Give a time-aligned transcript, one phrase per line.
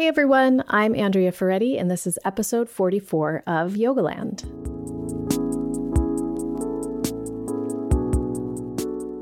[0.00, 4.44] Hey everyone, I'm Andrea Ferretti, and this is episode 44 of Yogaland.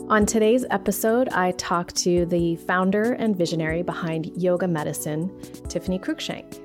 [0.09, 5.37] On today's episode, I talk to the founder and visionary behind Yoga Medicine,
[5.69, 6.61] Tiffany Cruikshank.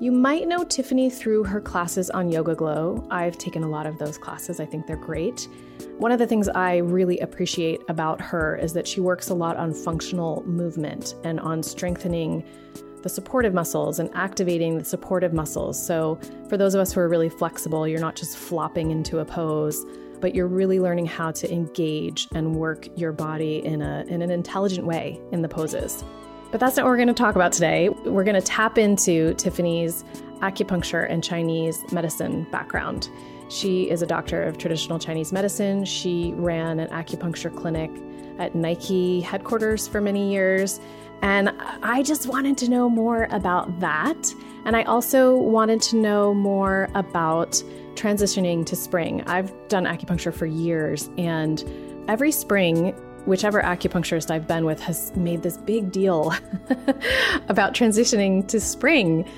[0.00, 3.08] You might know Tiffany through her classes on YogaGlo.
[3.10, 5.48] I've taken a lot of those classes, I think they're great.
[5.98, 9.56] One of the things I really appreciate about her is that she works a lot
[9.56, 12.44] on functional movement and on strengthening
[13.02, 15.84] the supportive muscles and activating the supportive muscles.
[15.84, 16.18] So,
[16.48, 19.84] for those of us who are really flexible, you're not just flopping into a pose,
[20.20, 24.30] but you're really learning how to engage and work your body in, a, in an
[24.30, 26.04] intelligent way in the poses.
[26.50, 27.88] But that's not what we're going to talk about today.
[27.88, 30.04] We're going to tap into Tiffany's
[30.40, 33.08] acupuncture and Chinese medicine background.
[33.48, 35.84] She is a doctor of traditional Chinese medicine.
[35.84, 37.90] She ran an acupuncture clinic
[38.38, 40.80] at Nike headquarters for many years.
[41.22, 41.50] And
[41.82, 44.34] I just wanted to know more about that.
[44.64, 47.62] And I also wanted to know more about
[47.94, 49.22] transitioning to spring.
[49.26, 51.62] I've done acupuncture for years, and
[52.08, 52.92] every spring,
[53.26, 56.34] whichever acupuncturist I've been with has made this big deal
[57.48, 59.28] about transitioning to spring.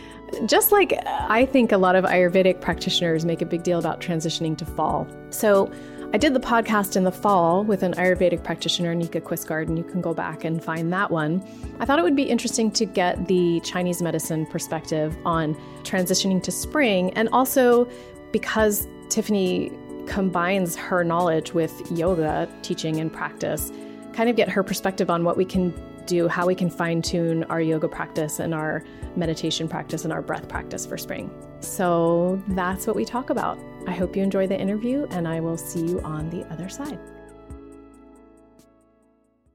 [0.47, 4.57] Just like I think a lot of Ayurvedic practitioners make a big deal about transitioning
[4.59, 5.07] to fall.
[5.31, 5.71] So
[6.15, 9.85] I did the podcast in the fall with an Ayurvedic practitioner, Niika Quistgard, and you
[9.85, 11.43] can go back and find that one.
[11.81, 16.53] I thought it would be interesting to get the Chinese medicine perspective on transitioning to
[16.53, 17.89] spring, and also
[18.31, 19.73] because Tiffany
[20.07, 23.73] combines her knowledge with yoga teaching and practice,
[24.13, 25.73] kind of get her perspective on what we can
[26.05, 28.85] do, how we can fine tune our yoga practice and our
[29.17, 31.31] meditation practice and our breath practice for spring.
[31.61, 33.59] So that's what we talk about.
[33.87, 36.99] I hope you enjoy the interview, and I will see you on the other side.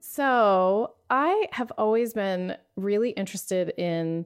[0.02, 4.26] So, I have always been really interested in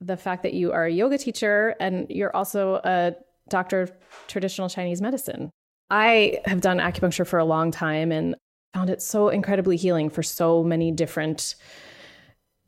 [0.00, 3.14] the fact that you are a yoga teacher and you're also a
[3.48, 3.92] doctor of
[4.28, 5.50] traditional Chinese medicine.
[5.90, 8.36] I have done acupuncture for a long time and
[8.74, 11.54] found it so incredibly healing for so many different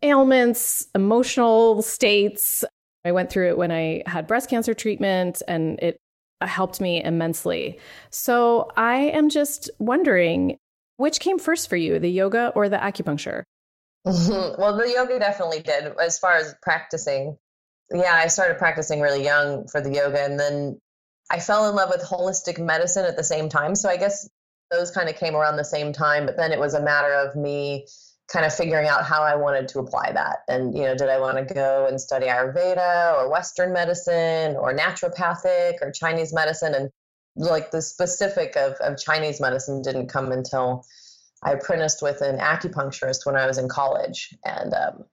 [0.02, 2.64] ailments, emotional states.
[3.04, 6.00] I went through it when I had breast cancer treatment and it
[6.42, 7.78] helped me immensely.
[8.10, 10.58] So I am just wondering
[10.96, 13.44] which came first for you, the yoga or the acupuncture?
[14.04, 17.36] well, the yoga definitely did as far as practicing
[17.90, 20.78] yeah, I started practicing really young for the yoga and then
[21.30, 23.74] I fell in love with holistic medicine at the same time.
[23.74, 24.28] So I guess
[24.70, 27.34] those kind of came around the same time, but then it was a matter of
[27.34, 27.86] me
[28.32, 30.40] kind of figuring out how I wanted to apply that.
[30.48, 34.74] And, you know, did I want to go and study Ayurveda or Western medicine or
[34.76, 36.74] naturopathic or Chinese medicine?
[36.74, 36.90] And
[37.36, 40.84] like the specific of, of Chinese medicine didn't come until
[41.42, 45.04] I apprenticed with an acupuncturist when I was in college and um,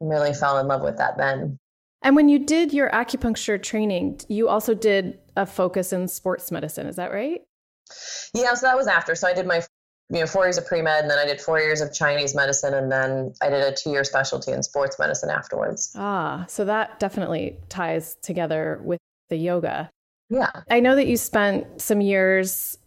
[0.00, 1.58] really fell in love with that then.
[2.02, 6.86] And when you did your acupuncture training, you also did a focus in sports medicine.
[6.86, 7.42] Is that right?
[8.34, 9.14] Yeah, so that was after.
[9.14, 9.62] So I did my
[10.08, 12.34] you know four years of pre med, and then I did four years of Chinese
[12.34, 15.92] medicine, and then I did a two year specialty in sports medicine afterwards.
[15.96, 19.90] Ah, so that definitely ties together with the yoga.
[20.28, 22.78] Yeah, I know that you spent some years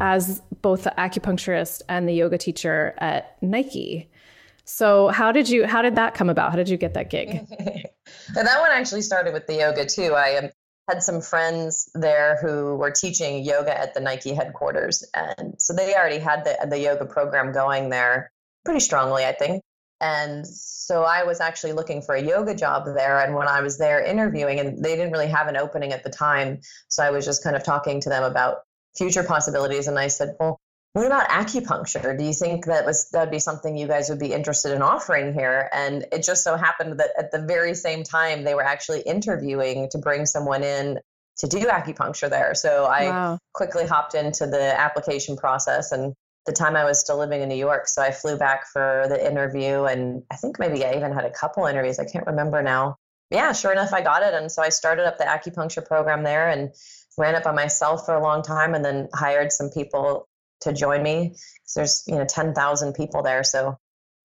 [0.00, 4.10] as both the acupuncturist and the yoga teacher at Nike.
[4.64, 6.50] So how did you how did that come about?
[6.50, 7.30] How did you get that gig?
[7.30, 7.86] and
[8.34, 10.14] that one actually started with the yoga too.
[10.14, 10.50] I um,
[10.88, 15.94] had some friends there who were teaching yoga at the Nike headquarters, and so they
[15.94, 18.30] already had the the yoga program going there
[18.64, 19.62] pretty strongly, I think.
[20.00, 23.18] And so I was actually looking for a yoga job there.
[23.20, 26.10] And when I was there interviewing, and they didn't really have an opening at the
[26.10, 28.58] time, so I was just kind of talking to them about
[28.96, 29.88] future possibilities.
[29.88, 30.60] And I said, well,
[30.96, 32.16] what about acupuncture?
[32.16, 35.34] Do you think that was that'd be something you guys would be interested in offering
[35.34, 35.68] here?
[35.70, 39.90] And it just so happened that at the very same time they were actually interviewing
[39.90, 40.98] to bring someone in
[41.40, 42.54] to do acupuncture there.
[42.54, 43.38] So I wow.
[43.52, 46.14] quickly hopped into the application process and
[46.46, 47.88] the time I was still living in New York.
[47.88, 51.30] So I flew back for the interview and I think maybe I even had a
[51.30, 51.98] couple interviews.
[51.98, 52.96] I can't remember now.
[53.30, 54.32] Yeah, sure enough, I got it.
[54.32, 56.70] And so I started up the acupuncture program there and
[57.18, 60.26] ran it by myself for a long time and then hired some people
[60.60, 61.34] to join me
[61.74, 63.78] there's you know 10,000 people there so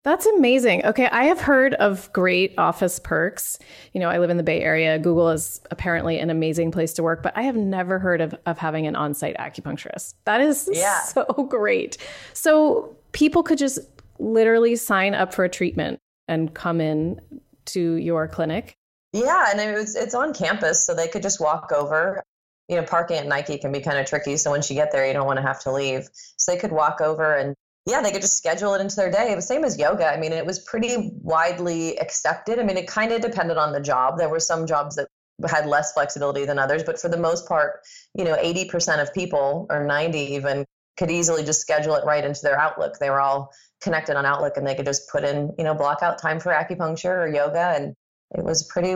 [0.04, 0.84] that's amazing.
[0.84, 3.60] Okay, I have heard of great office perks.
[3.94, 4.98] You know, I live in the Bay Area.
[4.98, 8.58] Google is apparently an amazing place to work, but I have never heard of, of
[8.58, 10.16] having an on site acupuncturist.
[10.26, 11.02] That is yeah.
[11.04, 11.98] so great.
[12.34, 13.78] So people could just
[14.18, 17.22] literally sign up for a treatment and come in
[17.66, 18.74] to your clinic.
[19.14, 22.24] Yeah, and it was, it's on campus, so they could just walk over
[22.72, 24.38] you know, parking at Nike can be kind of tricky.
[24.38, 26.08] So once you get there, you don't want to have to leave.
[26.38, 27.54] So they could walk over and
[27.86, 29.36] yeah, they could just schedule it into their day.
[29.36, 30.08] The same as yoga.
[30.08, 32.60] I mean, it was pretty widely accepted.
[32.60, 34.18] I mean, it kind of depended on the job.
[34.18, 35.10] There were some jobs that
[35.50, 37.82] had less flexibility than others, but for the most part,
[38.14, 40.66] you know, 80% of people or 90 even
[40.96, 43.00] could easily just schedule it right into their Outlook.
[43.00, 43.52] They were all
[43.82, 46.54] connected on Outlook and they could just put in, you know, block out time for
[46.54, 47.96] acupuncture or yoga and
[48.38, 48.96] it was pretty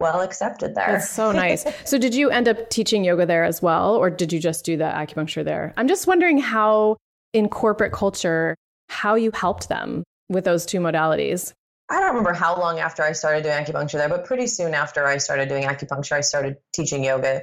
[0.00, 0.92] well accepted there.
[0.92, 1.64] That's so nice.
[1.84, 4.76] so did you end up teaching yoga there as well or did you just do
[4.76, 5.72] the acupuncture there?
[5.76, 6.96] I'm just wondering how
[7.32, 8.54] in corporate culture
[8.88, 11.52] how you helped them with those two modalities.
[11.90, 15.06] I don't remember how long after I started doing acupuncture there, but pretty soon after
[15.06, 17.42] I started doing acupuncture, I started teaching yoga.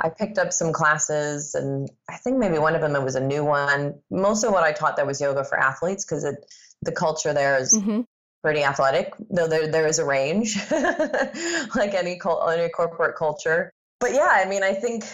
[0.00, 3.20] I picked up some classes, and I think maybe one of them it was a
[3.20, 3.94] new one.
[4.10, 6.22] Most of what I taught there was yoga for athletes because
[6.82, 8.02] the culture there is mm-hmm.
[8.42, 10.56] Pretty athletic, though there there is a range,
[11.74, 13.72] like any any corporate culture.
[14.00, 15.04] But yeah, I mean, I think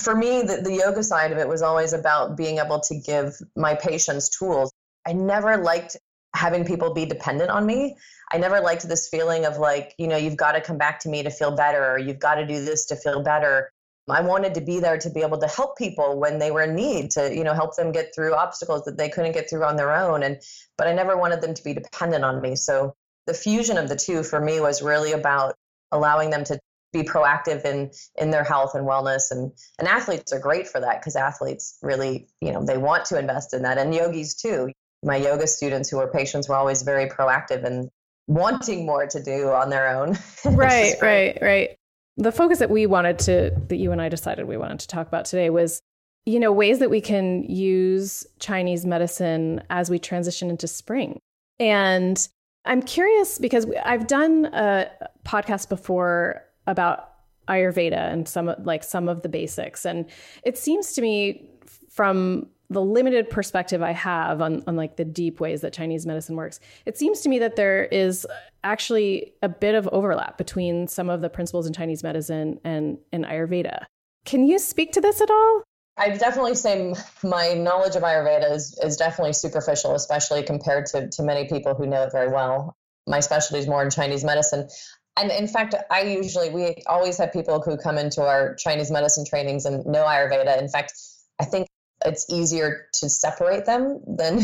[0.00, 3.36] for me, the, the yoga side of it was always about being able to give
[3.56, 4.72] my patients tools.
[5.06, 5.96] I never liked
[6.34, 7.96] having people be dependent on me.
[8.30, 11.10] I never liked this feeling of like, you know, you've got to come back to
[11.10, 13.70] me to feel better, or you've got to do this to feel better.
[14.08, 16.74] I wanted to be there to be able to help people when they were in
[16.74, 19.76] need, to, you know, help them get through obstacles that they couldn't get through on
[19.76, 20.22] their own.
[20.22, 20.40] And,
[20.76, 22.56] but I never wanted them to be dependent on me.
[22.56, 22.94] So
[23.26, 25.54] the fusion of the two for me was really about
[25.92, 26.58] allowing them to
[26.92, 31.00] be proactive in in their health and wellness and and athletes are great for that
[31.00, 34.70] because athletes really you know they want to invest in that and yogis too
[35.02, 37.90] my yoga students who were patients were always very proactive and
[38.26, 40.16] wanting more to do on their own.
[40.44, 41.78] right, right, right.
[42.16, 45.06] The focus that we wanted to, that you and I decided we wanted to talk
[45.06, 45.80] about today was,
[46.26, 51.18] you know, ways that we can use Chinese medicine as we transition into spring.
[51.58, 52.28] And
[52.64, 54.90] I'm curious because I've done a
[55.24, 57.08] podcast before about
[57.48, 59.84] Ayurveda and some like some of the basics.
[59.84, 60.06] And
[60.44, 61.48] it seems to me
[61.90, 66.36] from the limited perspective I have on, on like the deep ways that Chinese medicine
[66.36, 68.26] works, it seems to me that there is
[68.64, 73.84] actually a bit of overlap between some of the principles in Chinese medicine and, Ayurveda.
[74.24, 75.62] Can you speak to this at all?
[75.96, 81.22] I'd definitely say my knowledge of Ayurveda is, is definitely superficial, especially compared to, to
[81.22, 82.74] many people who know it very well.
[83.06, 84.68] My specialty is more in Chinese medicine.
[85.16, 89.24] And in fact, I usually, we always have people who come into our Chinese medicine
[89.28, 90.58] trainings and know Ayurveda.
[90.58, 90.94] In fact,
[91.38, 91.68] I think
[92.04, 94.40] it's easier to separate them than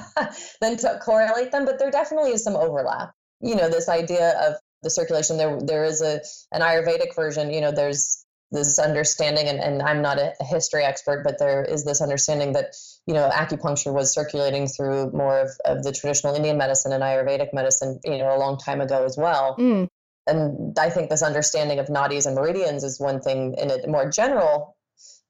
[0.60, 3.12] than to correlate them but there definitely is some overlap.
[3.40, 6.20] You know this idea of the circulation there there is a
[6.52, 10.84] an ayurvedic version you know there's this understanding and, and i'm not a, a history
[10.84, 12.74] expert but there is this understanding that
[13.06, 17.52] you know acupuncture was circulating through more of, of the traditional indian medicine and ayurvedic
[17.52, 19.56] medicine you know a long time ago as well.
[19.58, 19.88] Mm.
[20.26, 24.10] and i think this understanding of nadis and meridians is one thing in a more
[24.10, 24.76] general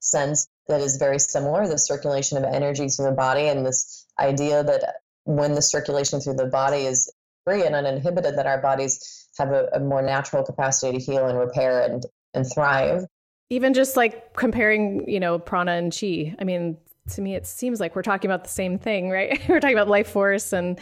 [0.00, 4.62] sense that is very similar the circulation of energy through the body and this idea
[4.62, 7.12] that when the circulation through the body is
[7.44, 11.38] free and uninhibited that our bodies have a, a more natural capacity to heal and
[11.38, 13.04] repair and and thrive.
[13.50, 16.76] Even just like comparing you know prana and chi i mean
[17.10, 19.40] to me it seems like we're talking about the same thing right?
[19.48, 20.78] We're talking about life force and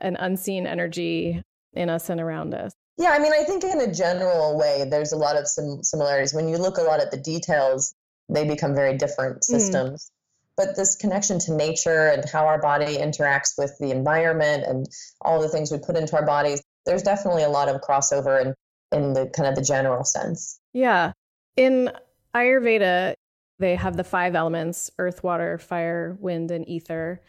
[0.00, 1.42] an unseen energy
[1.72, 2.72] in us and around us.
[2.98, 6.34] Yeah i mean i think in a general way there's a lot of sim- similarities.
[6.34, 7.94] When you look a lot at the details
[8.28, 9.54] they become very different hmm.
[9.54, 10.06] systems.
[10.06, 10.10] Mm.
[10.56, 14.86] But this connection to nature and how our body interacts with the environment and
[15.20, 18.54] all the things we put into our bodies, there's definitely a lot of crossover in,
[18.96, 20.60] in the kind of the general sense.
[20.72, 21.12] Yeah.
[21.56, 21.90] In
[22.36, 23.14] Ayurveda,
[23.58, 27.20] they have the five elements earth, water, fire, wind, and ether.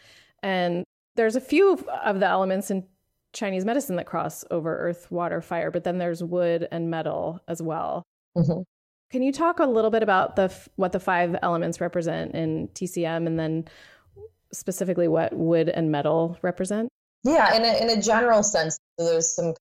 [0.44, 0.84] And
[1.16, 1.74] there's a few
[2.04, 2.86] of the elements in
[3.34, 7.62] Chinese medicine that cross over earth, water, fire, but then there's wood and metal as
[7.62, 8.04] well.
[8.38, 8.62] Mm-hmm.
[9.16, 13.26] Can you talk a little bit about the what the five elements represent in TCM,
[13.26, 13.64] and then
[14.52, 16.90] specifically what wood and metal represent?
[17.24, 19.54] Yeah, in a, in a general sense, there's some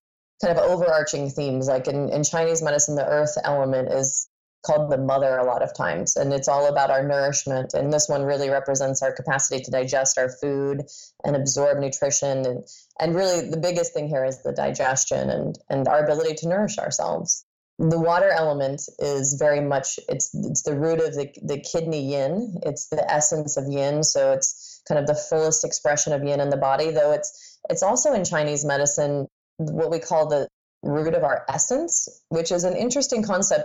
[0.43, 1.69] kind of overarching themes.
[1.69, 4.29] Like in, in Chinese medicine, the earth element is
[4.67, 7.75] called the mother a lot of times, and it's all about our nourishment.
[7.75, 10.83] And this one really represents our capacity to digest our food
[11.23, 12.45] and absorb nutrition.
[12.45, 12.65] And,
[12.99, 16.77] and really, the biggest thing here is the digestion and, and our ability to nourish
[16.79, 17.45] ourselves
[17.79, 22.61] the water element is very much it's it's the root of the, the kidney yin.
[22.65, 24.05] It's the essence of yin.
[24.05, 27.83] So it's kind of the fullest expression of yin in the body though it's it's
[27.83, 29.27] also in chinese medicine
[29.57, 30.49] what we call the
[30.83, 33.65] root of our essence which is an interesting concept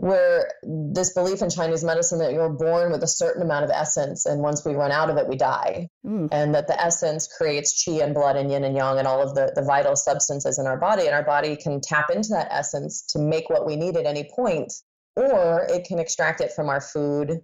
[0.00, 4.24] where this belief in Chinese medicine that you're born with a certain amount of essence,
[4.24, 5.88] and once we run out of it, we die.
[6.06, 6.28] Mm.
[6.32, 9.34] And that the essence creates chi and blood and yin and yang and all of
[9.34, 11.04] the, the vital substances in our body.
[11.04, 14.30] And our body can tap into that essence to make what we need at any
[14.34, 14.72] point,
[15.16, 17.40] or it can extract it from our food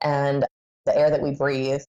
[0.00, 0.44] and
[0.86, 1.82] the air that we breathe.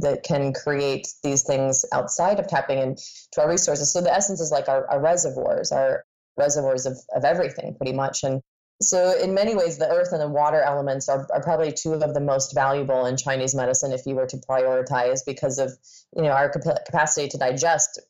[0.00, 3.02] that can create these things outside of tapping into
[3.38, 3.92] our resources.
[3.92, 6.04] So the essence is like our, our reservoirs, our
[6.36, 8.24] reservoirs of, of everything pretty much.
[8.24, 8.42] And
[8.80, 12.12] so in many ways, the earth and the water elements are, are probably two of
[12.12, 15.72] the most valuable in Chinese medicine if you were to prioritize because of,
[16.14, 18.00] you know, our capacity to digest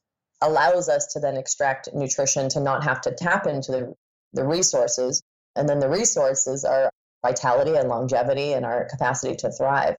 [0.43, 3.95] allows us to then extract nutrition to not have to tap into the,
[4.33, 5.23] the resources.
[5.55, 6.91] And then the resources are
[7.25, 9.95] vitality and longevity and our capacity to thrive.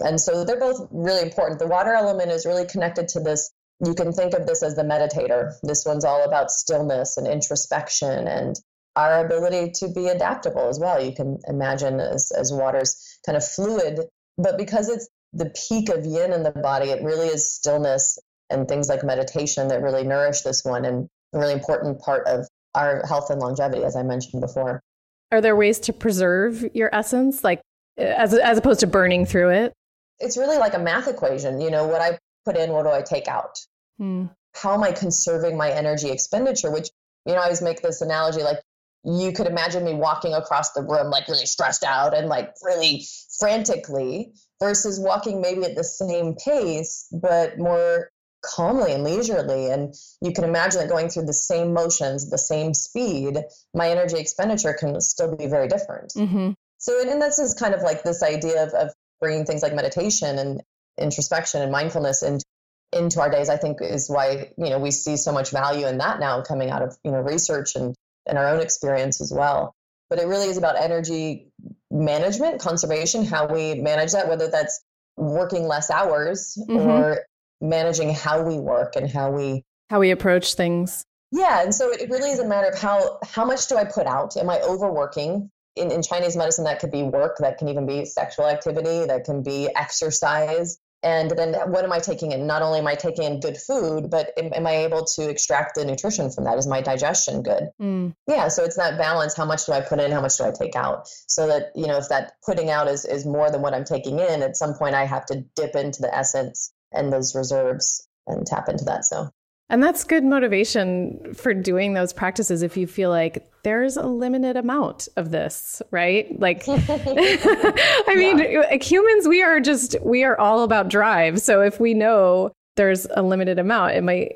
[0.00, 1.58] And so they're both really important.
[1.58, 3.50] The water element is really connected to this.
[3.84, 5.54] You can think of this as the meditator.
[5.62, 8.56] This one's all about stillness and introspection and
[8.96, 11.02] our ability to be adaptable as well.
[11.02, 14.00] You can imagine as, as water's kind of fluid,
[14.36, 18.18] but because it's the peak of yin in the body, it really is stillness
[18.50, 22.46] and things like meditation that really nourish this one and a really important part of
[22.74, 24.82] our health and longevity, as I mentioned before.
[25.30, 27.62] Are there ways to preserve your essence, like
[27.96, 29.72] as as opposed to burning through it?
[30.18, 31.60] It's really like a math equation.
[31.60, 33.58] You know, what I put in, what do I take out?
[33.98, 34.26] Hmm.
[34.54, 36.70] How am I conserving my energy expenditure?
[36.70, 36.90] Which
[37.24, 38.58] you know, I always make this analogy like
[39.04, 43.04] you could imagine me walking across the room like really stressed out and like really
[43.38, 48.10] frantically versus walking maybe at the same pace but more
[48.42, 49.70] calmly and leisurely.
[49.70, 53.38] And you can imagine that going through the same motions, the same speed,
[53.72, 56.12] my energy expenditure can still be very different.
[56.16, 56.52] Mm-hmm.
[56.78, 60.38] So, and this is kind of like this idea of, of bringing things like meditation
[60.38, 60.62] and
[60.98, 62.44] introspection and mindfulness into
[62.92, 65.96] into our days i think is why you know we see so much value in
[65.96, 67.94] that now coming out of you know research and
[68.26, 69.74] and our own experience as well
[70.10, 71.50] but it really is about energy
[71.90, 74.82] management conservation how we manage that whether that's
[75.16, 76.78] working less hours mm-hmm.
[76.78, 77.24] or
[77.60, 81.04] managing how we work and how we how we approach things.
[81.30, 84.06] Yeah, and so it really is a matter of how how much do I put
[84.06, 84.36] out?
[84.36, 85.50] Am I overworking?
[85.74, 89.24] In, in Chinese medicine, that could be work, that can even be sexual activity, that
[89.24, 90.78] can be exercise.
[91.02, 92.46] And then what am I taking in?
[92.46, 95.74] Not only am I taking in good food, but am, am I able to extract
[95.74, 96.58] the nutrition from that?
[96.58, 97.70] Is my digestion good?
[97.80, 98.14] Mm.
[98.28, 99.36] Yeah, so it's that balance.
[99.36, 100.12] How much do I put in?
[100.12, 101.08] How much do I take out?
[101.26, 104.20] So that, you know, if that putting out is, is more than what I'm taking
[104.20, 108.46] in, at some point I have to dip into the essence and those reserves and
[108.46, 109.04] tap into that.
[109.04, 109.30] So
[109.72, 114.54] and that's good motivation for doing those practices if you feel like there's a limited
[114.54, 116.38] amount of this, right?
[116.38, 118.76] Like, I mean, yeah.
[118.76, 121.40] humans, we are just, we are all about drive.
[121.40, 124.34] So if we know there's a limited amount, it might,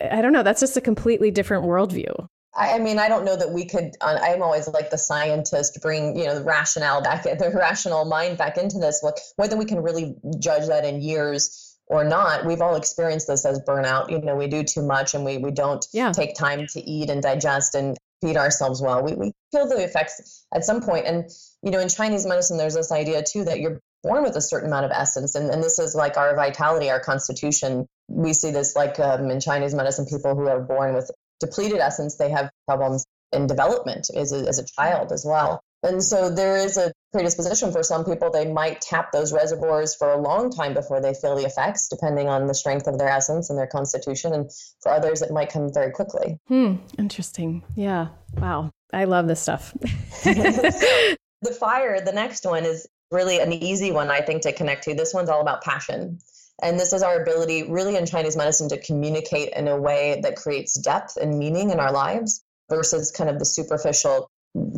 [0.00, 2.26] I don't know, that's just a completely different worldview.
[2.54, 3.94] I mean, I don't know that we could.
[4.00, 8.36] Uh, I'm always like the scientist, bring you know the rationale back, the rational mind
[8.36, 9.00] back into this.
[9.02, 13.44] Look, whether we can really judge that in years or not, we've all experienced this
[13.44, 14.10] as burnout.
[14.10, 16.12] You know, we do too much and we we don't yeah.
[16.12, 19.02] take time to eat and digest and feed ourselves well.
[19.02, 21.06] We we feel the effects at some point.
[21.06, 21.30] And
[21.62, 24.68] you know, in Chinese medicine, there's this idea too that you're born with a certain
[24.68, 27.86] amount of essence, and, and this is like our vitality, our constitution.
[28.08, 32.16] We see this like um, in Chinese medicine, people who are born with depleted essence,
[32.16, 35.62] they have problems in development as a, as a child as well.
[35.82, 38.30] And so there is a predisposition for some people.
[38.30, 42.28] They might tap those reservoirs for a long time before they feel the effects, depending
[42.28, 44.32] on the strength of their essence and their constitution.
[44.32, 44.50] And
[44.82, 46.38] for others, it might come very quickly.
[46.48, 46.76] Hmm.
[46.98, 47.62] Interesting.
[47.76, 48.08] Yeah.
[48.36, 48.70] Wow.
[48.92, 49.72] I love this stuff.
[49.80, 51.16] the
[51.58, 54.94] fire, the next one, is really an easy one, I think, to connect to.
[54.94, 56.18] This one's all about passion.
[56.60, 60.36] And this is our ability, really, in Chinese medicine, to communicate in a way that
[60.36, 64.28] creates depth and meaning in our lives versus kind of the superficial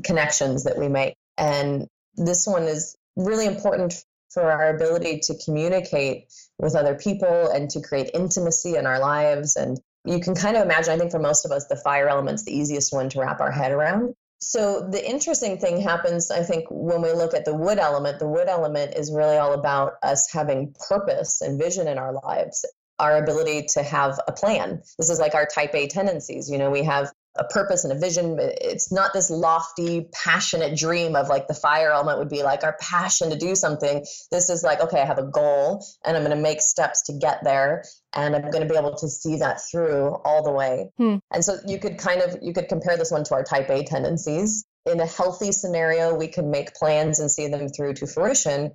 [0.05, 1.15] connections that we make.
[1.39, 1.87] And
[2.17, 7.81] this one is really important for our ability to communicate with other people and to
[7.81, 9.57] create intimacy in our lives.
[9.57, 12.45] And you can kind of imagine, I think for most of us, the fire element's
[12.45, 14.15] the easiest one to wrap our head around.
[14.43, 18.19] So the interesting thing happens, I think, when we look at the wood element.
[18.19, 22.65] The wood element is really all about us having purpose and vision in our lives
[23.01, 24.83] our ability to have a plan.
[24.99, 26.51] This is like our type A tendencies.
[26.51, 28.37] You know, we have a purpose and a vision.
[28.39, 32.77] It's not this lofty, passionate dream of like the fire element would be like our
[32.81, 34.05] passion to do something.
[34.31, 37.15] This is like, okay, I have a goal and I'm going to make steps to
[37.15, 37.83] get there
[38.13, 40.91] and I'm going to be able to see that through all the way.
[40.99, 41.17] Hmm.
[41.33, 43.85] And so you could kind of you could compare this one to our type A
[43.85, 44.65] tendencies.
[44.85, 48.73] In a healthy scenario, we can make plans and see them through to fruition.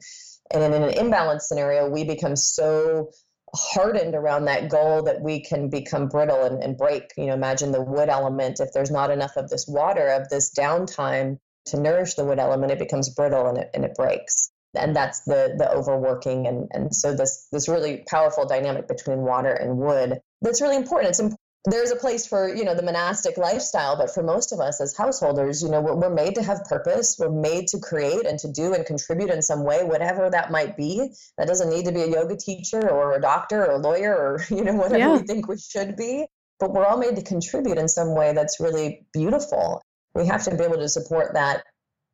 [0.52, 3.10] And in an imbalanced scenario, we become so
[3.54, 7.12] hardened around that goal that we can become brittle and, and break.
[7.18, 8.60] You know, imagine the wood element.
[8.60, 11.38] If there's not enough of this water, of this downtime
[11.68, 14.52] to nourish the wood element, it becomes brittle and it, and it breaks.
[14.76, 16.48] And that's the the overworking.
[16.48, 21.12] And, and so this this really powerful dynamic between water and wood that's really important.
[21.12, 24.80] It's there's a place for you know the monastic lifestyle but for most of us
[24.80, 27.18] as householders you know we're, we're, made to have purpose.
[27.20, 30.78] We're made to create and to do and contribute in some way whatever that might
[30.78, 31.10] be.
[31.38, 34.46] That doesn't need to be a yoga teacher or a doctor or a lawyer or
[34.56, 35.18] you know whatever yeah.
[35.18, 36.26] we think we should be.
[36.60, 39.82] But we're all made to contribute in some way that's really beautiful.
[40.14, 41.64] We have to be able to support that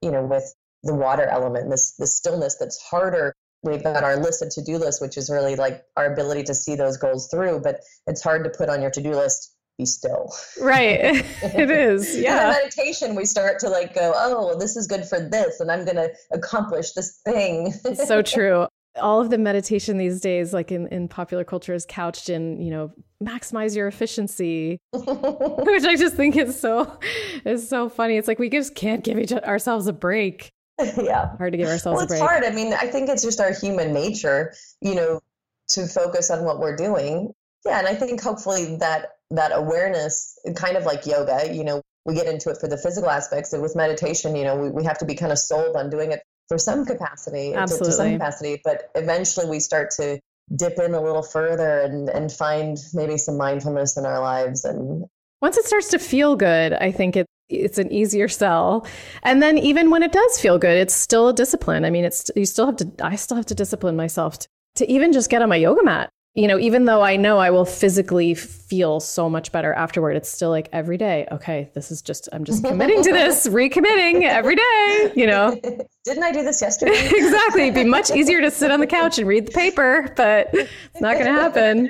[0.01, 0.51] you know with
[0.83, 5.01] the water element this the stillness that's harder we've got our list of to-do list
[5.01, 8.49] which is really like our ability to see those goals through but it's hard to
[8.49, 10.31] put on your to-do list be still.
[10.61, 11.25] Right.
[11.43, 12.17] It is.
[12.21, 12.47] Yeah.
[12.47, 15.71] in meditation we start to like go oh well, this is good for this and
[15.71, 17.71] i'm going to accomplish this thing.
[17.71, 18.67] So true.
[19.01, 22.69] All of the meditation these days like in, in popular culture is couched in you
[22.69, 22.91] know
[23.23, 26.99] maximize your efficiency which i just think is so
[27.45, 28.17] is so funny.
[28.17, 30.51] It's like we just can't give each ourselves a break
[31.01, 31.35] yeah.
[31.37, 32.21] Hard to give ourselves well, a break.
[32.21, 32.43] It's hard.
[32.43, 35.21] I mean, I think it's just our human nature, you know,
[35.69, 37.33] to focus on what we're doing.
[37.65, 37.79] Yeah.
[37.79, 42.27] And I think hopefully that that awareness, kind of like yoga, you know, we get
[42.27, 43.53] into it for the physical aspects.
[43.53, 46.11] And with meditation, you know, we, we have to be kind of sold on doing
[46.11, 47.85] it for some capacity, Absolutely.
[47.85, 48.61] To, to some capacity.
[48.63, 50.19] But eventually we start to
[50.53, 55.05] dip in a little further and, and find maybe some mindfulness in our lives and
[55.41, 58.85] once it starts to feel good, I think it it's an easier sell.
[59.23, 61.85] And then even when it does feel good, it's still a discipline.
[61.85, 64.91] I mean, it's you still have to I still have to discipline myself to, to
[64.91, 66.09] even just get on my yoga mat.
[66.33, 70.29] You know, even though I know I will physically feel so much better afterward, it's
[70.29, 74.55] still like every day, okay, this is just I'm just committing to this, recommitting every
[74.55, 75.59] day, you know.
[76.05, 76.93] Didn't I do this yesterday?
[77.11, 77.63] exactly.
[77.63, 81.01] It'd be much easier to sit on the couch and read the paper, but it's
[81.01, 81.89] not going to happen.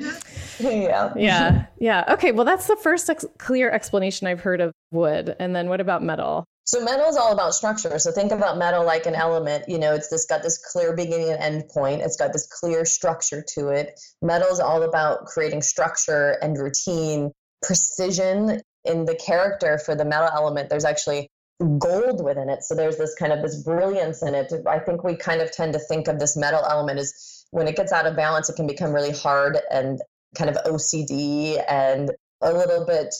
[0.63, 1.13] Yeah.
[1.15, 1.65] Yeah.
[1.79, 2.05] Yeah.
[2.09, 2.31] Okay.
[2.31, 5.35] Well, that's the first ex- clear explanation I've heard of wood.
[5.39, 6.45] And then what about metal?
[6.65, 7.97] So metal is all about structure.
[7.99, 9.65] So think about metal like an element.
[9.67, 12.01] You know, it's this got this clear beginning and end point.
[12.01, 13.99] It's got this clear structure to it.
[14.21, 20.29] Metal is all about creating structure and routine, precision in the character for the metal
[20.33, 20.69] element.
[20.69, 21.29] There's actually
[21.77, 22.63] gold within it.
[22.63, 24.51] So there's this kind of this brilliance in it.
[24.67, 27.75] I think we kind of tend to think of this metal element as when it
[27.75, 29.99] gets out of balance, it can become really hard and
[30.35, 32.11] kind of OCD and
[32.41, 33.13] a little bit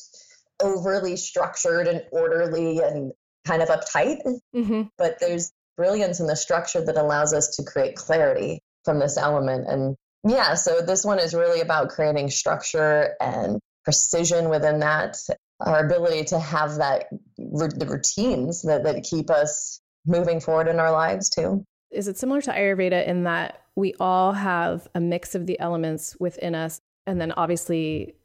[0.62, 3.12] overly structured and orderly and
[3.46, 4.20] kind of uptight.
[4.56, 4.84] Mm-hmm.
[4.98, 9.68] But there's brilliance in the structure that allows us to create clarity from this element.
[9.68, 9.96] And
[10.28, 15.18] yeah, so this one is really about creating structure and precision within that,
[15.60, 17.06] our ability to have that
[17.38, 21.64] the routines that, that keep us moving forward in our lives too.
[21.92, 26.16] Is it similar to Ayurveda in that we all have a mix of the elements
[26.20, 28.16] within us and then obviously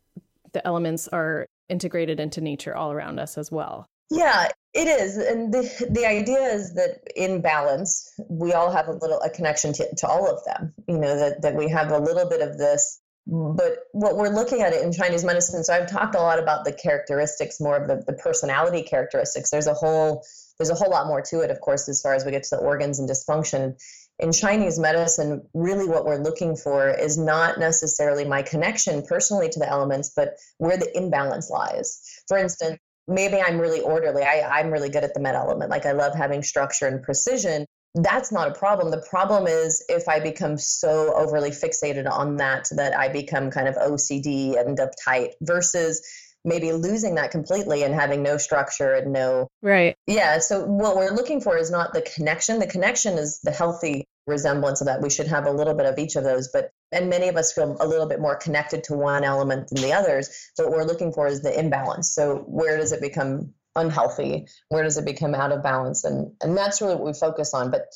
[0.52, 3.88] the elements are integrated into nature all around us as well.
[4.10, 5.16] Yeah, it is.
[5.16, 9.72] And the, the idea is that in balance, we all have a little a connection
[9.72, 10.72] to, to all of them.
[10.86, 13.00] You know, that, that we have a little bit of this.
[13.26, 16.64] But what we're looking at it in Chinese medicine, so I've talked a lot about
[16.64, 19.50] the characteristics, more of the, the personality characteristics.
[19.50, 20.22] There's a whole
[20.58, 22.56] there's a whole lot more to it, of course, as far as we get to
[22.56, 23.74] the organs and dysfunction
[24.18, 29.58] in Chinese medicine, really what we're looking for is not necessarily my connection personally to
[29.58, 32.00] the elements, but where the imbalance lies.
[32.26, 34.22] For instance, maybe I'm really orderly.
[34.22, 35.70] I, I'm really good at the med element.
[35.70, 37.66] Like I love having structure and precision.
[37.94, 38.90] That's not a problem.
[38.90, 43.68] The problem is if I become so overly fixated on that that I become kind
[43.68, 46.02] of OCD and uptight versus
[46.46, 49.96] maybe losing that completely and having no structure and no right.
[50.06, 52.58] Yeah so what we're looking for is not the connection.
[52.60, 55.02] The connection is the healthy resemblance of that.
[55.02, 57.52] We should have a little bit of each of those but and many of us
[57.52, 60.84] feel a little bit more connected to one element than the others so what we're
[60.84, 62.12] looking for is the imbalance.
[62.12, 64.46] So where does it become unhealthy?
[64.68, 66.04] Where does it become out of balance?
[66.04, 67.70] And and that's really what we focus on.
[67.70, 67.86] But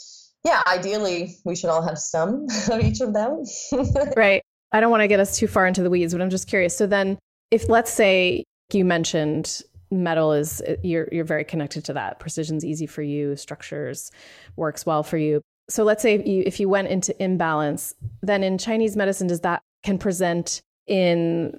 [0.44, 3.44] yeah ideally we should all have some of each of them.
[4.16, 4.42] Right.
[4.72, 6.76] I don't want to get us too far into the weeds but i'm just curious.
[6.76, 7.18] So then
[7.50, 12.20] if let's say you mentioned metal is you're you're very connected to that.
[12.20, 13.36] Precision's easy for you.
[13.36, 14.10] Structures
[14.56, 15.42] works well for you.
[15.68, 19.40] So let's say if you if you went into imbalance then in chinese medicine does
[19.40, 21.58] that can present in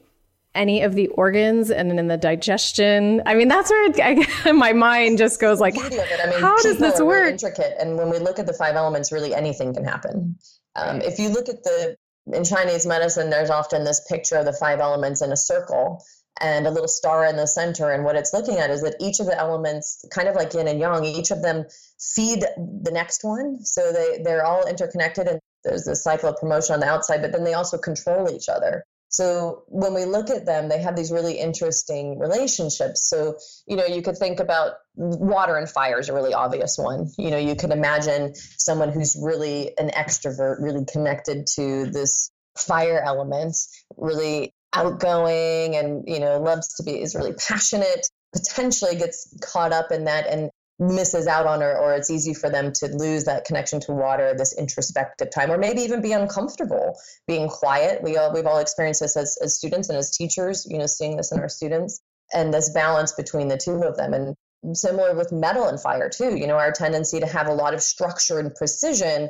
[0.53, 3.21] any of the organs and in the digestion?
[3.25, 6.99] I mean that's where I, my mind just goes like I mean, how does this
[6.99, 7.75] work really intricate.
[7.79, 10.37] And when we look at the five elements really anything can happen.
[10.75, 11.97] Um, if you look at the
[12.27, 16.03] in Chinese medicine, there's often this picture of the five elements in a circle
[16.39, 17.91] and a little star in the center.
[17.91, 20.67] And what it's looking at is that each of the elements, kind of like yin
[20.67, 21.65] and yang, each of them
[21.99, 23.63] feed the next one.
[23.63, 27.31] So they, they're all interconnected and there's a cycle of promotion on the outside, but
[27.31, 28.85] then they also control each other.
[29.11, 33.07] So when we look at them, they have these really interesting relationships.
[33.07, 37.09] So, you know, you could think about water and fire is a really obvious one.
[37.17, 43.01] You know, you could imagine someone who's really an extrovert, really connected to this fire
[43.05, 43.57] element,
[43.97, 49.91] really outgoing and you know loves to be is really passionate potentially gets caught up
[49.91, 50.49] in that and
[50.81, 54.33] misses out on or, or it's easy for them to lose that connection to water
[54.37, 58.01] this introspective time or maybe even be uncomfortable being quiet.
[58.03, 61.15] We all we've all experienced this as, as students and as teachers you know seeing
[61.15, 62.01] this in our students
[62.33, 64.13] and this balance between the two of them.
[64.13, 64.35] And
[64.75, 67.81] similar with metal and fire too you know our tendency to have a lot of
[67.81, 69.29] structure and precision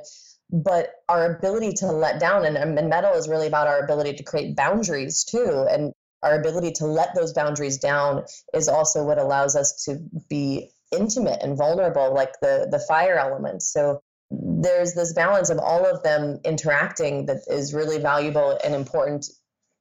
[0.52, 4.24] but our ability to let down and, and metal is really about our ability to
[4.24, 5.66] create boundaries too.
[5.70, 10.72] And our ability to let those boundaries down is also what allows us to be
[10.92, 14.02] intimate and vulnerable like the the fire element so
[14.32, 19.28] there's this balance of all of them interacting that is really valuable and important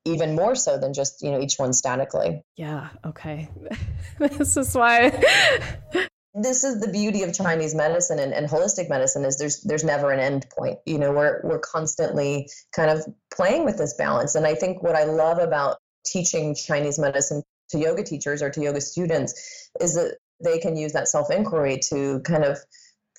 [0.05, 2.43] even more so than just you know each one statically.
[2.57, 3.49] Yeah okay.
[4.19, 5.11] This is why
[6.35, 10.11] this is the beauty of chinese medicine and, and holistic medicine is there's there's never
[10.11, 10.79] an end point.
[10.87, 14.35] You know we're we're constantly kind of playing with this balance.
[14.35, 18.61] And i think what i love about teaching chinese medicine to yoga teachers or to
[18.61, 22.59] yoga students is that they can use that self inquiry to kind of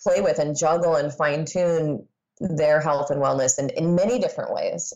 [0.01, 2.05] play with and juggle and fine tune
[2.39, 4.93] their health and wellness in, in many different ways.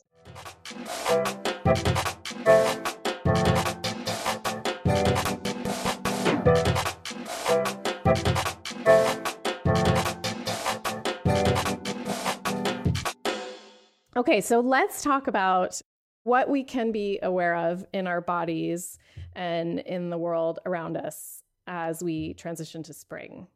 [14.17, 15.79] Okay, so let's talk about
[16.23, 18.97] what we can be aware of in our bodies
[19.35, 21.34] and in the world around us
[21.67, 23.47] as we transition to spring?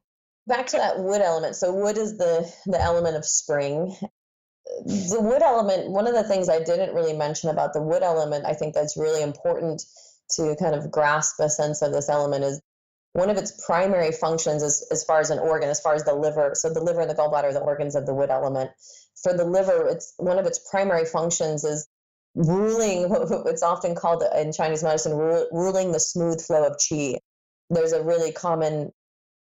[0.48, 1.56] Back to that wood element.
[1.56, 3.96] So wood is the the element of spring.
[4.86, 8.46] The wood element, one of the things I didn't really mention about the wood element,
[8.46, 9.84] I think that's really important
[10.36, 12.62] to kind of grasp a sense of this element is
[13.14, 16.14] one of its primary functions is as far as an organ, as far as the
[16.14, 16.52] liver.
[16.54, 18.72] So the liver and the gallbladder are the organs of the wood element.
[19.24, 21.88] For the liver, it's one of its primary functions is
[22.36, 25.14] ruling what's often called in Chinese medicine
[25.52, 27.18] ruling the smooth flow of qi
[27.70, 28.92] there's a really common,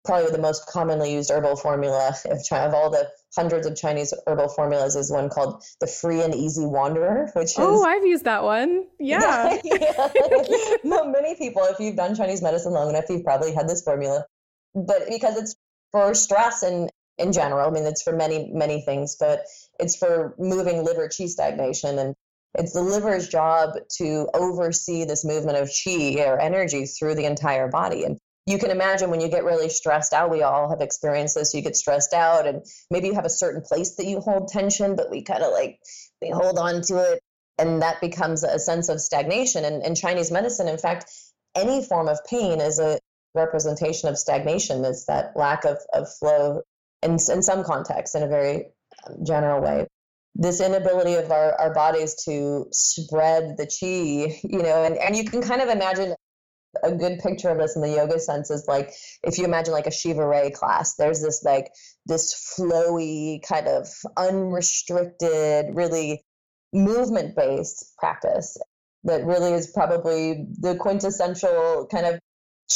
[0.04, 4.14] probably the most commonly used herbal formula of, China, of all the hundreds of Chinese
[4.26, 7.80] herbal formulas is one called the Free and Easy Wanderer, which oh, is.
[7.80, 8.86] Oh, I've used that one.
[8.98, 9.58] Yeah.
[9.64, 10.08] yeah.
[10.84, 14.24] no, many people, if you've done Chinese medicine long enough, you've probably had this formula.
[14.74, 15.56] But because it's
[15.92, 19.44] for stress and in general, I mean, it's for many, many things, but
[19.78, 22.14] it's for moving liver qi stagnation and
[22.56, 27.68] it's the liver's job to oversee this movement of chi or energy through the entire
[27.68, 28.04] body.
[28.04, 31.54] And you can imagine when you get really stressed out, we all have experienced this.
[31.54, 34.96] You get stressed out, and maybe you have a certain place that you hold tension,
[34.96, 35.78] but we kind of like
[36.20, 37.20] we hold on to it,
[37.58, 39.64] and that becomes a sense of stagnation.
[39.64, 41.10] And in Chinese medicine, in fact,
[41.54, 42.98] any form of pain is a
[43.34, 46.62] representation of stagnation, is that lack of, of flow
[47.02, 48.66] in, in some contexts in a very
[49.08, 49.86] um, general way
[50.34, 55.24] this inability of our, our bodies to spread the chi, you know, and, and you
[55.24, 56.14] can kind of imagine
[56.82, 58.92] a good picture of this in the yoga sense is like
[59.22, 61.70] if you imagine like a Shiva Rea class, there's this like
[62.06, 66.24] this flowy kind of unrestricted, really
[66.72, 68.56] movement based practice
[69.04, 72.18] that really is probably the quintessential kind of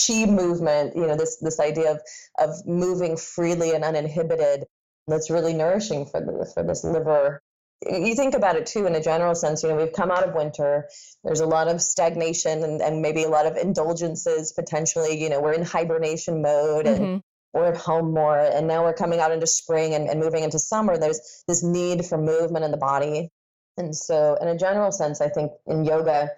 [0.07, 2.01] chi movement, you know, this this idea of
[2.39, 4.65] of moving freely and uninhibited
[5.09, 7.43] that's really nourishing for the for this liver
[7.87, 10.35] you think about it too in a general sense you know we've come out of
[10.35, 10.89] winter
[11.23, 15.41] there's a lot of stagnation and, and maybe a lot of indulgences potentially you know
[15.41, 17.19] we're in hibernation mode and mm-hmm.
[17.53, 20.59] we're at home more and now we're coming out into spring and, and moving into
[20.59, 23.31] summer there's this need for movement in the body
[23.77, 26.31] and so in a general sense i think in yoga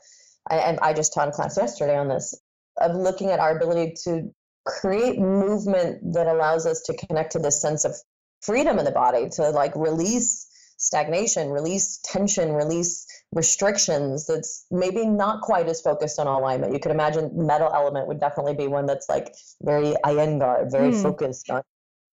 [0.51, 2.39] I, and i just taught a class yesterday on this
[2.77, 4.31] of looking at our ability to
[4.67, 7.95] create movement that allows us to connect to this sense of
[8.43, 10.50] freedom in the body to like release
[10.81, 16.73] stagnation, release tension, release restrictions that's maybe not quite as focused on alignment.
[16.73, 21.03] You could imagine metal element would definitely be one that's like very Iyengar, very mm.
[21.03, 21.63] focused on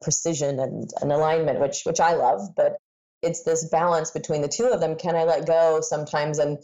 [0.01, 2.77] precision and, and alignment, which which I love, but
[3.23, 4.95] it's this balance between the two of them.
[4.95, 6.59] Can I let go sometimes and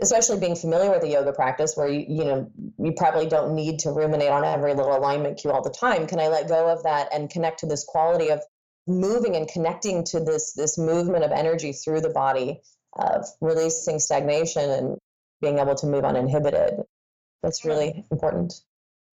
[0.00, 3.78] especially being familiar with a yoga practice where you you know you probably don't need
[3.78, 6.82] to ruminate on every little alignment cue all the time can i let go of
[6.82, 8.40] that and connect to this quality of
[8.86, 12.60] moving and connecting to this this movement of energy through the body
[12.96, 14.98] of releasing stagnation and
[15.40, 16.74] being able to move uninhibited.
[17.42, 18.54] That's really important.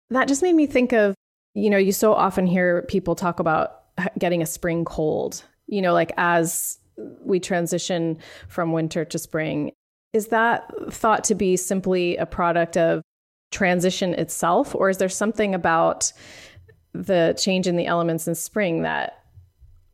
[0.10, 1.16] That just made me think of
[1.54, 3.84] you know you so often hear people talk about
[4.18, 6.78] getting a spring cold you know like as
[7.22, 9.72] we transition from winter to spring.
[10.12, 13.04] Is that thought to be simply a product of
[13.52, 16.12] transition itself or is there something about
[16.94, 19.19] the change in the elements in spring that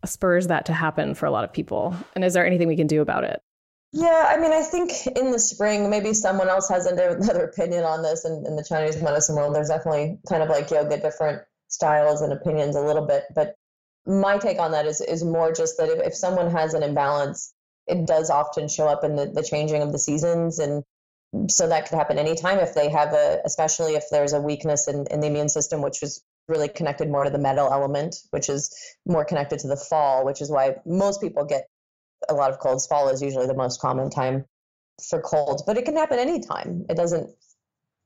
[0.07, 1.95] spurs that to happen for a lot of people?
[2.15, 3.41] And is there anything we can do about it?
[3.91, 8.01] Yeah, I mean, I think in the spring, maybe someone else has another opinion on
[8.03, 9.55] this in, in the Chinese medicine world.
[9.55, 13.23] There's definitely kind of like yoga, different styles and opinions a little bit.
[13.33, 13.55] But
[14.05, 17.53] my take on that is, is more just that if, if someone has an imbalance,
[17.87, 20.59] it does often show up in the, the changing of the seasons.
[20.59, 20.83] And
[21.47, 25.05] so that could happen anytime if they have a, especially if there's a weakness in,
[25.09, 28.73] in the immune system, which was really connected more to the metal element, which is
[29.05, 31.67] more connected to the fall, which is why most people get
[32.29, 32.87] a lot of colds.
[32.87, 34.45] Fall is usually the most common time
[35.09, 36.85] for colds, but it can happen anytime.
[36.89, 37.29] It doesn't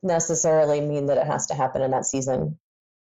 [0.01, 2.57] necessarily mean that it has to happen in that season.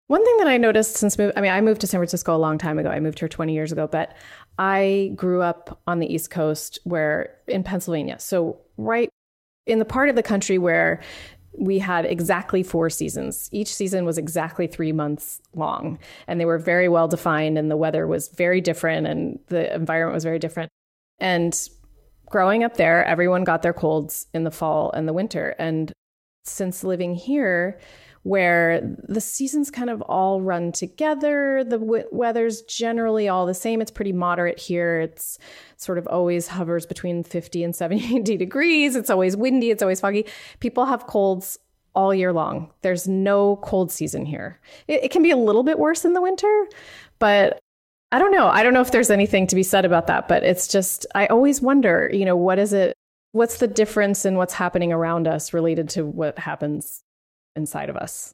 [0.07, 2.37] One thing that I noticed since move, I mean, I moved to San Francisco a
[2.37, 2.89] long time ago.
[2.89, 4.15] I moved here 20 years ago, but
[4.57, 8.17] I grew up on the East Coast where in Pennsylvania.
[8.19, 9.09] So, right
[9.65, 11.01] in the part of the country where
[11.57, 13.49] we had exactly four seasons.
[13.51, 17.77] Each season was exactly three months long, and they were very well defined, and the
[17.77, 20.69] weather was very different, and the environment was very different.
[21.19, 21.57] And
[22.27, 25.55] growing up there, everyone got their colds in the fall and the winter.
[25.57, 25.91] And
[26.43, 27.79] since living here,
[28.27, 33.81] where the seasons kind of all run together, the w- weather's generally all the same.
[33.81, 34.99] It's pretty moderate here.
[34.99, 35.39] It's
[35.77, 38.97] sort of always hovers between 50 and 70 degrees.
[38.97, 39.71] It's always windy.
[39.71, 40.25] It's always foggy.
[40.59, 41.57] People have colds
[41.95, 42.69] all year long.
[42.81, 44.59] There's no cold season here.
[44.89, 46.67] It, it can be a little bit worse in the winter,
[47.19, 47.59] but
[48.11, 48.47] I don't know.
[48.47, 51.27] I don't know if there's anything to be said about that, but it's just, I
[51.27, 52.93] always wonder, you know, what is it?
[53.31, 57.03] What's the difference in what's happening around us related to what happens
[57.57, 58.31] inside of us?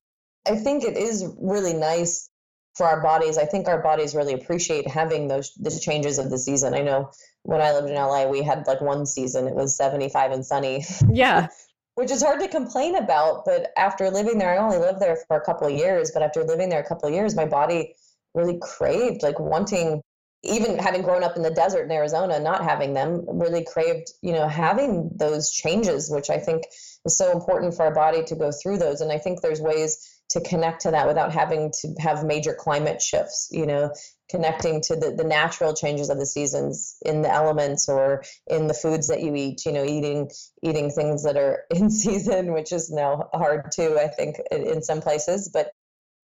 [0.48, 2.30] I think it is really nice
[2.76, 3.38] for our bodies.
[3.38, 6.74] I think our bodies really appreciate having those the changes of the season.
[6.74, 7.12] I know
[7.44, 10.86] when I lived in LA, we had like one season, it was 75 and sunny.
[11.10, 11.48] Yeah.
[11.96, 13.46] Which is hard to complain about.
[13.46, 16.44] But after living there, I only lived there for a couple of years, but after
[16.44, 17.94] living there a couple of years, my body
[18.34, 20.02] really craved, like wanting,
[20.44, 24.34] even having grown up in the desert in Arizona, not having them, really craved, you
[24.34, 26.64] know, having those changes, which I think
[27.06, 29.02] is so important for our body to go through those.
[29.02, 33.02] And I think there's ways to connect to that without having to have major climate
[33.02, 33.94] shifts, you know,
[34.30, 38.74] connecting to the, the natural changes of the seasons in the elements or in the
[38.74, 40.30] foods that you eat, you know, eating
[40.64, 45.02] eating things that are in season, which is now hard too, I think, in some
[45.02, 45.50] places.
[45.54, 45.72] But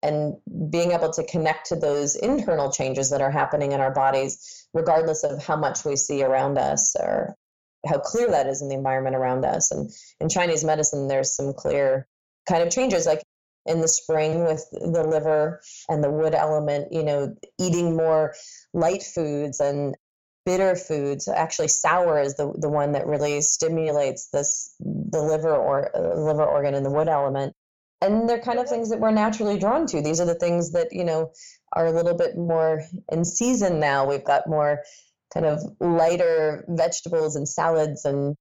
[0.01, 0.35] and
[0.69, 5.23] being able to connect to those internal changes that are happening in our bodies, regardless
[5.23, 7.35] of how much we see around us or
[7.85, 9.71] how clear that is in the environment around us.
[9.71, 12.07] And in Chinese medicine, there's some clear
[12.47, 13.21] kind of changes, like
[13.65, 18.33] in the spring with the liver and the wood element, you know, eating more
[18.73, 19.95] light foods and
[20.45, 21.27] bitter foods.
[21.27, 26.45] Actually, sour is the, the one that really stimulates this the liver or uh, liver
[26.45, 27.53] organ and the wood element
[28.01, 30.01] and they're kind of things that we're naturally drawn to.
[30.01, 31.31] These are the things that, you know,
[31.73, 34.07] are a little bit more in season now.
[34.07, 34.83] We've got more
[35.33, 38.35] kind of lighter vegetables and salads and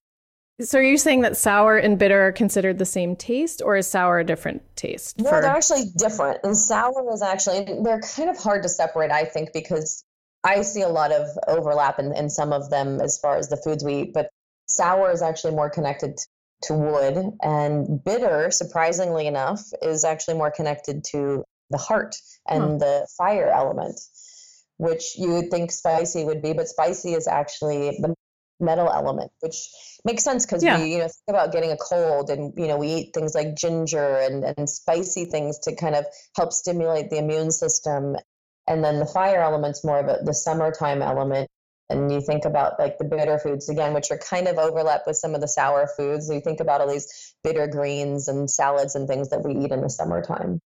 [0.61, 3.87] so are you saying that sour and bitter are considered the same taste or is
[3.87, 5.21] sour a different taste?
[5.21, 5.41] No, for...
[5.41, 6.41] they're actually different.
[6.43, 10.03] And sour is actually they're kind of hard to separate, I think, because
[10.43, 13.57] I see a lot of overlap in, in some of them as far as the
[13.57, 14.31] foods we eat, but
[14.67, 16.19] sour is actually more connected
[16.63, 22.17] to wood, and bitter, surprisingly enough, is actually more connected to the heart
[22.49, 24.01] and the fire element,
[24.79, 28.15] which you would think spicy would be, but spicy is actually the
[28.61, 29.69] metal element, which
[30.05, 30.81] makes sense because yeah.
[30.81, 33.55] we you know think about getting a cold and you know we eat things like
[33.55, 36.05] ginger and, and spicy things to kind of
[36.37, 38.17] help stimulate the immune system
[38.67, 41.49] and then the fire element's more of a, the summertime element
[41.91, 45.17] and you think about like the bitter foods again which are kind of overlap with
[45.17, 49.09] some of the sour foods you think about all these bitter greens and salads and
[49.09, 50.61] things that we eat in the summertime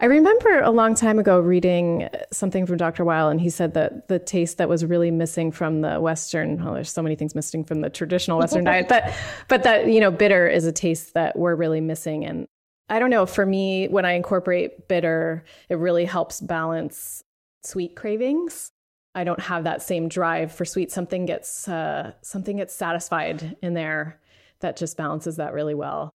[0.00, 3.04] I remember a long time ago reading something from Dr.
[3.04, 6.74] Weil, and he said that the taste that was really missing from the Western, well,
[6.74, 9.12] there's so many things missing from the traditional Western diet, but
[9.48, 12.24] but that you know, bitter is a taste that we're really missing.
[12.24, 12.46] And
[12.88, 17.24] I don't know, for me, when I incorporate bitter, it really helps balance
[17.64, 18.70] sweet cravings.
[19.14, 20.92] I don't have that same drive for sweet.
[20.92, 24.20] Something gets uh, something gets satisfied in there
[24.60, 26.14] that just balances that really well.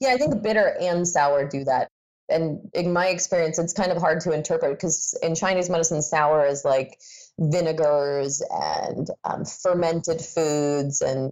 [0.00, 1.88] Yeah, I think bitter and sour do that.
[2.28, 6.46] And in my experience, it's kind of hard to interpret because in Chinese medicine, sour
[6.46, 6.98] is like
[7.38, 11.30] vinegars and um, fermented foods, and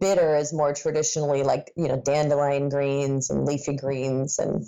[0.00, 4.66] bitter is more traditionally like you know dandelion greens and leafy greens and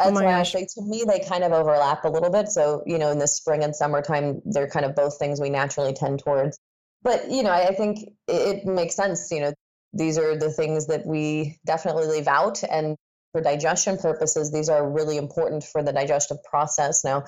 [0.00, 2.48] Oh That's oh why I say to me they kind of overlap a little bit.
[2.48, 5.92] So, you know, in the spring and summertime, they're kind of both things we naturally
[5.92, 6.58] tend towards.
[7.02, 9.30] But, you know, I, I think it, it makes sense.
[9.30, 9.52] You know,
[9.92, 12.62] these are the things that we definitely leave out.
[12.64, 12.96] And
[13.32, 17.04] for digestion purposes, these are really important for the digestive process.
[17.04, 17.24] Now,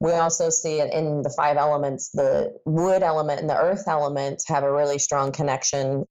[0.00, 4.42] we also see it in the five elements, the wood element and the earth element
[4.48, 6.04] have a really strong connection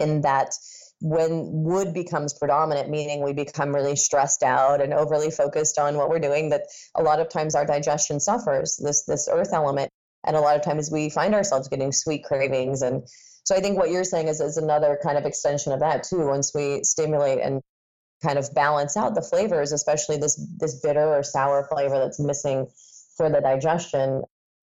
[0.00, 0.52] in that
[1.02, 6.08] when wood becomes predominant, meaning we become really stressed out and overly focused on what
[6.08, 6.62] we're doing, that
[6.94, 9.90] a lot of times our digestion suffers this this earth element.
[10.24, 12.82] And a lot of times we find ourselves getting sweet cravings.
[12.82, 13.02] And
[13.42, 16.28] so I think what you're saying is, is another kind of extension of that too.
[16.28, 17.60] Once we stimulate and
[18.22, 22.68] kind of balance out the flavors, especially this this bitter or sour flavor that's missing
[23.16, 24.22] for the digestion,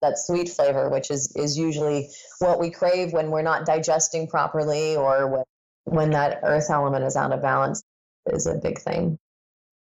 [0.02, 4.96] that sweet flavor, which is is usually what we crave when we're not digesting properly
[4.96, 5.44] or when
[5.86, 7.82] when that earth element is out of balance
[8.28, 9.18] is a big thing.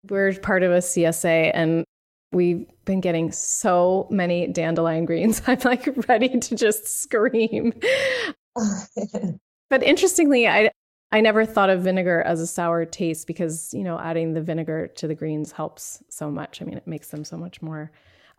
[0.10, 1.86] We're part of a CSA and
[2.32, 5.42] we've been getting so many dandelion greens.
[5.48, 7.74] I'm like ready to just scream.
[9.70, 10.72] but interestingly, I
[11.12, 14.88] I never thought of vinegar as a sour taste because, you know, adding the vinegar
[14.96, 16.60] to the greens helps so much.
[16.60, 17.92] I mean, it makes them so much more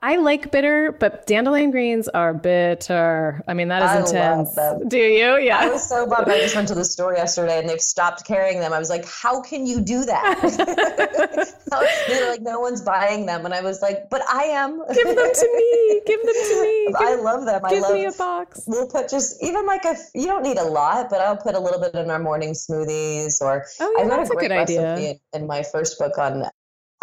[0.04, 3.42] I like bitter, but dandelion greens are bitter.
[3.48, 4.54] I mean, that is I intense.
[4.86, 5.38] Do you?
[5.38, 5.60] Yeah.
[5.60, 6.28] I was so bummed.
[6.28, 8.74] I just went to the store yesterday and they've stopped carrying them.
[8.74, 10.40] I was like, how can you do that?
[12.08, 13.46] They're like, no one's buying them.
[13.46, 14.76] And I was like, but I am.
[14.92, 16.00] Give them to me.
[16.04, 16.86] Give them to me.
[16.86, 17.62] Give, I love them.
[17.70, 18.62] Give I love, me a box.
[18.66, 21.60] We'll put just, even like a, you don't need a lot, but I'll put a
[21.60, 24.96] little bit in our morning smoothies or oh, yeah, I that's a, a good idea.
[24.98, 26.44] In, in my first book on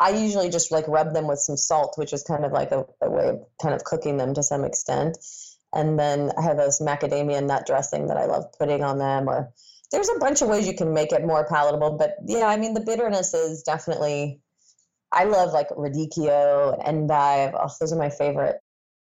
[0.01, 2.87] I usually just like rub them with some salt, which is kind of like a,
[3.03, 5.15] a way of kind of cooking them to some extent.
[5.73, 9.29] And then I have this macadamia nut dressing that I love putting on them.
[9.29, 9.53] Or
[9.91, 11.91] there's a bunch of ways you can make it more palatable.
[11.99, 14.41] But yeah, I mean, the bitterness is definitely.
[15.11, 17.53] I love like radicchio and endive.
[17.53, 18.59] Oh, those are my favorite.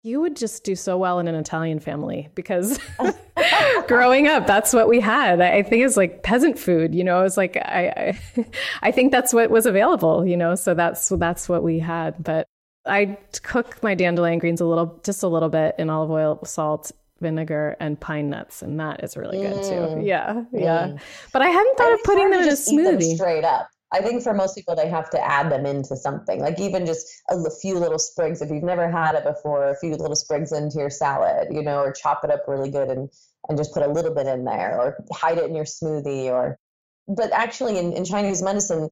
[0.05, 2.79] You would just do so well in an Italian family because
[3.87, 5.41] growing up, that's what we had.
[5.41, 8.45] I think it's like peasant food, you know, it's like, I, I,
[8.83, 12.23] I think that's what was available, you know, so that's, that's what we had.
[12.23, 12.45] But
[12.85, 16.91] I cook my dandelion greens a little, just a little bit in olive oil, salt,
[17.19, 19.97] vinegar and pine nuts, and that is really good mm.
[19.97, 20.05] too.
[20.05, 20.87] Yeah, yeah.
[20.89, 20.99] Mm.
[21.33, 23.15] But I hadn't thought of putting them in a smoothie.
[23.15, 23.69] straight up.
[23.91, 27.07] I think for most people, they have to add them into something, like even just
[27.29, 28.41] a few little sprigs.
[28.41, 31.79] If you've never had it before, a few little sprigs into your salad, you know,
[31.79, 33.09] or chop it up really good and
[33.47, 36.57] and just put a little bit in there, or hide it in your smoothie, or.
[37.07, 38.89] But actually, in, in Chinese medicine,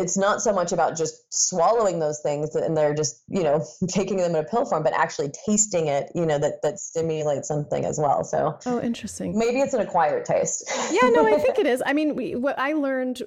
[0.00, 4.16] it's not so much about just swallowing those things and they're just you know taking
[4.16, 7.84] them in a pill form but actually tasting it you know that that stimulates something
[7.84, 8.24] as well.
[8.24, 9.38] So oh interesting.
[9.38, 10.70] maybe it's an acquired taste.
[10.90, 11.82] Yeah no i think it is.
[11.84, 13.22] I mean we, what i learned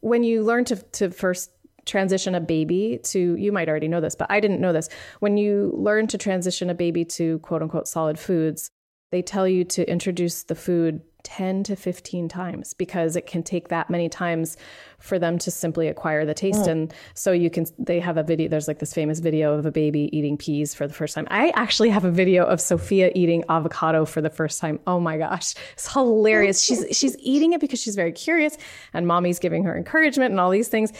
[0.00, 1.50] when you learn to to first
[1.86, 4.88] transition a baby to you might already know this but i didn't know this.
[5.20, 8.70] When you learn to transition a baby to quote unquote solid foods
[9.10, 13.68] they tell you to introduce the food 10 to 15 times because it can take
[13.68, 14.56] that many times
[14.98, 16.62] for them to simply acquire the taste.
[16.62, 16.70] Mm.
[16.70, 19.72] And so you can, they have a video, there's like this famous video of a
[19.72, 21.26] baby eating peas for the first time.
[21.30, 24.78] I actually have a video of Sophia eating avocado for the first time.
[24.86, 25.54] Oh my gosh.
[25.72, 26.62] It's hilarious.
[26.64, 28.56] she's, she's eating it because she's very curious
[28.92, 30.92] and mommy's giving her encouragement and all these things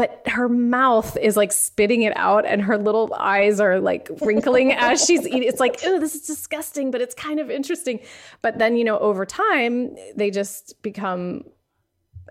[0.00, 4.72] but her mouth is like spitting it out and her little eyes are like wrinkling
[4.78, 5.42] as she's eating.
[5.42, 8.00] It's like, oh, this is disgusting, but it's kind of interesting.
[8.40, 11.42] But then, you know, over time, they just become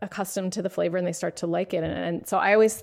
[0.01, 1.83] accustomed to the flavor and they start to like it.
[1.83, 2.81] And, and, so I always,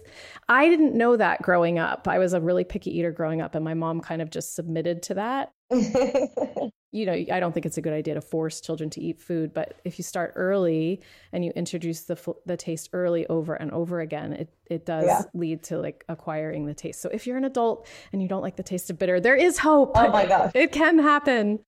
[0.49, 2.07] I didn't know that growing up.
[2.07, 5.03] I was a really picky eater growing up, and my mom kind of just submitted
[5.03, 5.53] to that.
[6.92, 9.52] you know, I don't think it's a good idea to force children to eat food,
[9.52, 11.02] but if you start early
[11.33, 15.22] and you introduce the the taste early over and over again, it it does yeah.
[15.35, 17.00] lead to like acquiring the taste.
[17.00, 19.59] So if you're an adult and you don't like the taste of bitter, there is
[19.59, 19.92] hope.
[19.96, 20.52] Oh my gosh.
[20.55, 21.61] It can happen.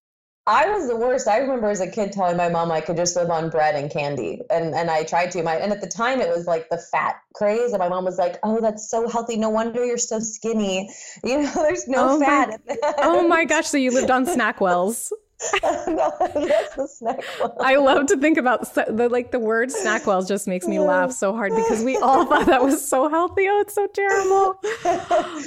[0.49, 1.29] I was the worst.
[1.29, 3.91] I remember as a kid telling my mom I could just live on bread and
[3.91, 5.43] candy, and and I tried to.
[5.43, 8.17] My and at the time it was like the fat craze, and my mom was
[8.17, 9.37] like, "Oh, that's so healthy.
[9.37, 10.91] No wonder you're so skinny.
[11.23, 13.67] You know, there's no oh fat." My, oh my gosh!
[13.67, 15.11] So you lived on Snackwells.
[15.11, 15.19] no,
[15.63, 17.21] yes, the snack
[17.61, 21.33] I love to think about the like the word snackwells just makes me laugh so
[21.33, 23.47] hard because we all thought that was so healthy.
[23.49, 24.61] Oh, it's so terrible.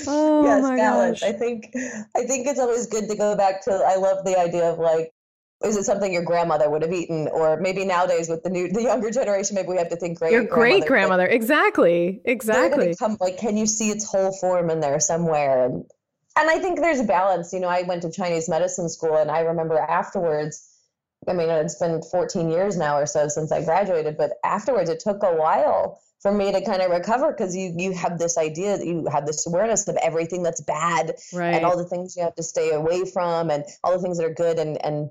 [0.07, 1.19] Oh yes, my balance.
[1.19, 1.29] gosh.
[1.29, 1.71] I think
[2.15, 5.11] I think it's always good to go back to I love the idea of like
[5.63, 8.81] is it something your grandmother would have eaten or maybe nowadays with the new the
[8.81, 13.37] younger generation maybe we have to think great your great grandmother exactly exactly come, like
[13.37, 15.85] can you see its whole form in there somewhere and
[16.37, 17.53] and I think there's a balance.
[17.53, 20.67] You know, I went to Chinese medicine school, and I remember afterwards.
[21.27, 24.99] I mean, it's been 14 years now or so since I graduated, but afterwards, it
[24.99, 28.77] took a while for me to kind of recover because you you have this idea
[28.77, 31.55] that you have this awareness of everything that's bad right.
[31.55, 34.25] and all the things you have to stay away from and all the things that
[34.25, 35.09] are good and and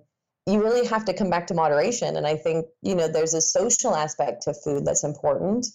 [0.50, 3.40] you really have to come back to moderation and i think you know there's a
[3.40, 5.66] social aspect to food that's important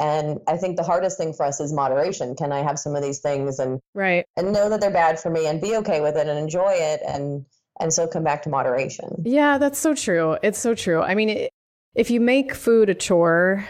[0.00, 2.34] and I think the hardest thing for us is moderation.
[2.34, 5.30] Can I have some of these things and right and know that they're bad for
[5.30, 7.44] me and be okay with it and enjoy it and
[7.80, 9.22] and so come back to moderation.
[9.24, 10.36] Yeah, that's so true.
[10.42, 11.00] It's so true.
[11.00, 11.52] I mean, it,
[11.94, 13.66] if you make food a chore,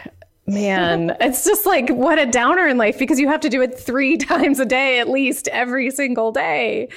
[0.47, 3.77] man, it's just like what a downer in life because you have to do it
[3.77, 6.89] three times a day at least every single day.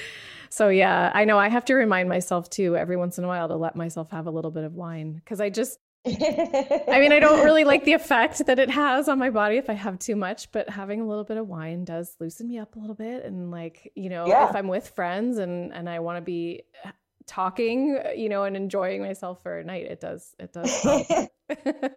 [0.51, 3.49] So yeah, I know I have to remind myself too every once in a while
[3.49, 7.19] to let myself have a little bit of wine because I just I mean, I
[7.19, 10.17] don't really like the effect that it has on my body if I have too
[10.17, 13.25] much, but having a little bit of wine does loosen me up a little bit.
[13.25, 14.49] And like, you know, yeah.
[14.49, 16.91] if I'm with friends and and I want to be uh,
[17.27, 21.29] talking, you know, and enjoying myself for a night, it does it does.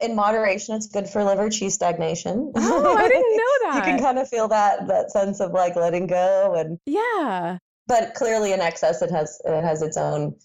[0.00, 2.52] In moderation, it's good for liver chi stagnation.
[2.54, 3.74] Oh, I didn't know that.
[3.86, 7.58] you can kind of feel that that sense of like letting go and yeah.
[7.88, 10.36] But clearly, in excess, it has it has its own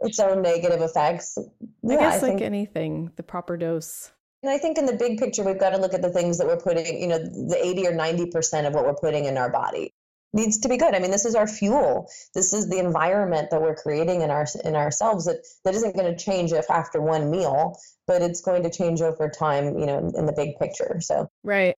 [0.00, 1.38] its own negative effects.
[1.38, 4.10] I guess I like think, anything, the proper dose.
[4.42, 6.46] And I think in the big picture, we've got to look at the things that
[6.46, 9.92] we're putting, you know, the 80 or 90% of what we're putting in our body
[10.32, 10.94] needs to be good.
[10.94, 12.08] I mean, this is our fuel.
[12.34, 16.14] This is the environment that we're creating in our in ourselves that that isn't going
[16.14, 19.98] to change if after one meal, but it's going to change over time, you know,
[19.98, 21.00] in, in the big picture.
[21.00, 21.76] So Right.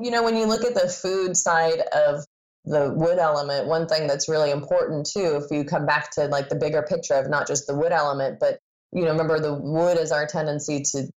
[0.00, 2.24] You know, when you look at the food side of
[2.68, 6.48] the wood element, one thing that's really important too, if you come back to like
[6.48, 8.58] the bigger picture of not just the wood element, but
[8.92, 11.10] you know, remember the wood is our tendency to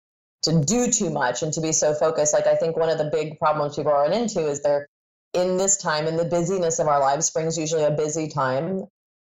[0.43, 2.33] to do too much and to be so focused.
[2.33, 4.87] Like I think one of the big problems people run into is they're
[5.33, 7.27] in this time in the busyness of our lives.
[7.27, 8.85] Spring's usually a busy time.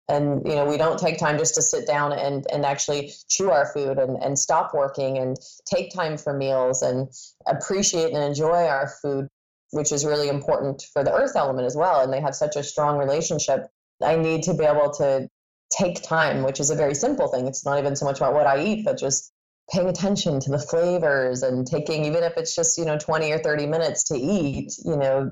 [0.07, 3.51] And you know, we don't take time just to sit down and, and actually chew
[3.51, 7.09] our food and, and stop working and take time for meals and
[7.47, 9.27] appreciate and enjoy our food
[9.71, 12.01] which is really important for the earth element as well.
[12.01, 13.67] And they have such a strong relationship.
[14.03, 15.29] I need to be able to
[15.77, 17.47] take time, which is a very simple thing.
[17.47, 19.31] It's not even so much about what I eat, but just
[19.71, 23.37] paying attention to the flavors and taking, even if it's just, you know, 20 or
[23.37, 25.31] 30 minutes to eat, you know,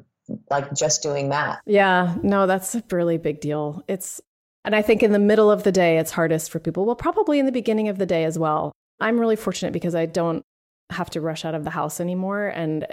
[0.52, 1.62] like just doing that.
[1.66, 3.84] Yeah, no, that's a really big deal.
[3.88, 4.22] It's,
[4.64, 6.86] and I think in the middle of the day, it's hardest for people.
[6.86, 8.74] Well, probably in the beginning of the day as well.
[9.00, 10.44] I'm really fortunate because I don't
[10.92, 12.48] have to rush out of the house anymore.
[12.48, 12.86] And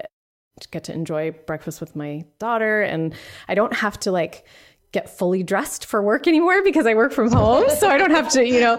[0.70, 3.14] get to enjoy breakfast with my daughter and
[3.48, 4.46] I don't have to like
[4.92, 8.30] get fully dressed for work anymore because I work from home so I don't have
[8.30, 8.78] to you know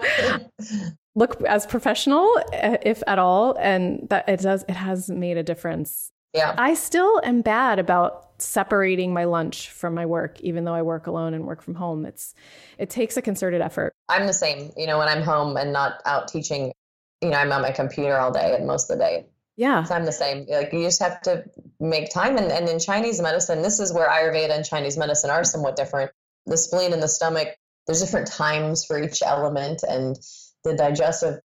[1.14, 5.42] look as professional uh, if at all and that it does it has made a
[5.42, 6.10] difference.
[6.32, 6.54] Yeah.
[6.58, 11.06] I still am bad about separating my lunch from my work even though I work
[11.06, 12.06] alone and work from home.
[12.06, 12.34] It's
[12.78, 13.92] it takes a concerted effort.
[14.08, 16.72] I'm the same, you know, when I'm home and not out teaching,
[17.20, 19.26] you know, I'm on my computer all day and most of the day
[19.56, 19.82] yeah.
[19.84, 20.46] So I'm the same.
[20.48, 21.44] Like you just have to
[21.80, 22.36] make time.
[22.36, 26.10] And, and in Chinese medicine, this is where Ayurveda and Chinese medicine are somewhat different.
[26.44, 27.48] The spleen and the stomach,
[27.86, 30.16] there's different times for each element, and
[30.64, 31.40] the digestive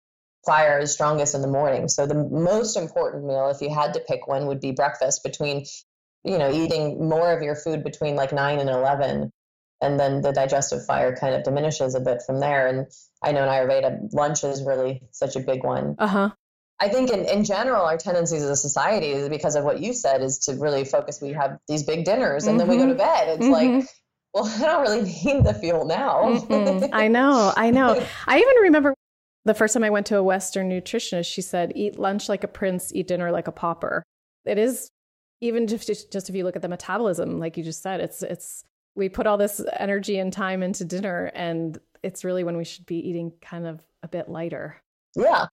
[0.44, 1.88] fire is strongest in the morning.
[1.88, 5.64] So the most important meal, if you had to pick one, would be breakfast between,
[6.24, 9.30] you know, eating more of your food between like nine and 11.
[9.82, 12.66] And then the digestive fire kind of diminishes a bit from there.
[12.66, 12.86] And
[13.22, 15.94] I know in Ayurveda, lunch is really such a big one.
[15.98, 16.30] Uh huh.
[16.80, 19.92] I think in, in general, our tendencies as a society is because of what you
[19.92, 21.20] said is to really focus.
[21.20, 22.68] We have these big dinners and mm-hmm.
[22.70, 22.98] then we go to mm-hmm.
[22.98, 23.28] bed.
[23.28, 23.78] It's mm-hmm.
[23.78, 23.86] like,
[24.34, 26.22] well, I don't really need the fuel now.
[26.92, 27.52] I know.
[27.54, 28.02] I know.
[28.26, 28.94] I even remember
[29.44, 32.48] the first time I went to a Western nutritionist, she said, eat lunch like a
[32.48, 34.02] prince, eat dinner like a pauper.
[34.46, 34.90] It is
[35.42, 38.64] even just, just if you look at the metabolism, like you just said, it's, it's,
[38.94, 42.86] we put all this energy and time into dinner and it's really when we should
[42.86, 44.76] be eating kind of a bit lighter.
[45.14, 45.46] Yeah.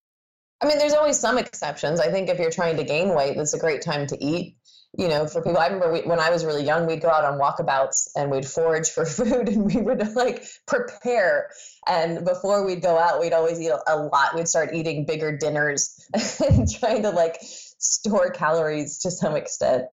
[0.62, 2.00] I mean, there's always some exceptions.
[2.00, 4.58] I think if you're trying to gain weight, that's a great time to eat.
[4.98, 7.26] You know, for people, I remember we, when I was really young, we'd go out
[7.26, 11.50] on walkabouts and we'd forage for food and we would like prepare.
[11.86, 14.34] And before we'd go out, we'd always eat a, lot.
[14.34, 16.04] We'd start eating bigger dinners
[16.50, 19.84] and trying to like store calories to some extent.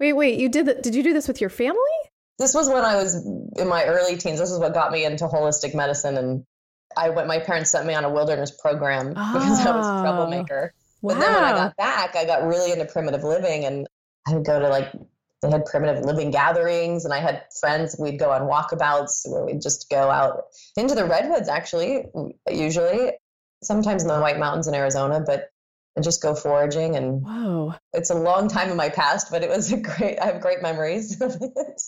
[0.00, 0.82] Wait, wait, you did that?
[0.82, 1.78] Did you do this with your family?
[2.38, 4.40] This was when I was in my early teens.
[4.40, 6.44] This is what got me into holistic medicine and
[6.96, 7.28] I went.
[7.28, 10.72] My parents sent me on a wilderness program oh, because I was a oh, troublemaker.
[11.02, 11.14] Wow.
[11.14, 13.86] But then when I got back, I got really into primitive living, and
[14.26, 14.92] I would go to like
[15.42, 17.96] they had primitive living gatherings, and I had friends.
[17.98, 20.44] We'd go on walkabouts where we'd just go out
[20.76, 21.48] into the redwoods.
[21.48, 22.06] Actually,
[22.50, 23.12] usually,
[23.62, 25.50] sometimes in the White Mountains in Arizona, but
[25.96, 29.48] and just go foraging and whoa it's a long time in my past but it
[29.48, 31.82] was a great i have great memories of it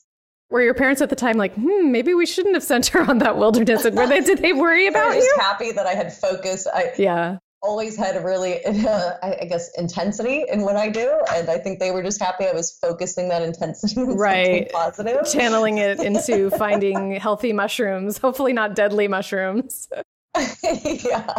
[0.51, 3.19] were your parents at the time like, hmm, maybe we shouldn't have sent her on
[3.19, 3.85] that wilderness?
[3.85, 5.37] And were they, did they worry about I just you?
[5.41, 6.67] happy that I had focus.
[6.73, 11.49] I yeah always had a really, uh, I guess, intensity in what I do, and
[11.49, 16.01] I think they were just happy I was focusing that intensity right positive, channeling it
[16.01, 19.89] into finding healthy mushrooms, hopefully not deadly mushrooms.
[20.63, 21.35] yeah.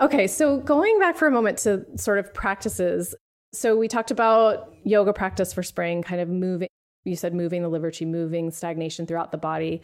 [0.00, 3.14] Okay, so going back for a moment to sort of practices.
[3.54, 6.68] So we talked about yoga practice for spring, kind of moving
[7.04, 9.82] you said moving the liver chi, moving stagnation throughout the body.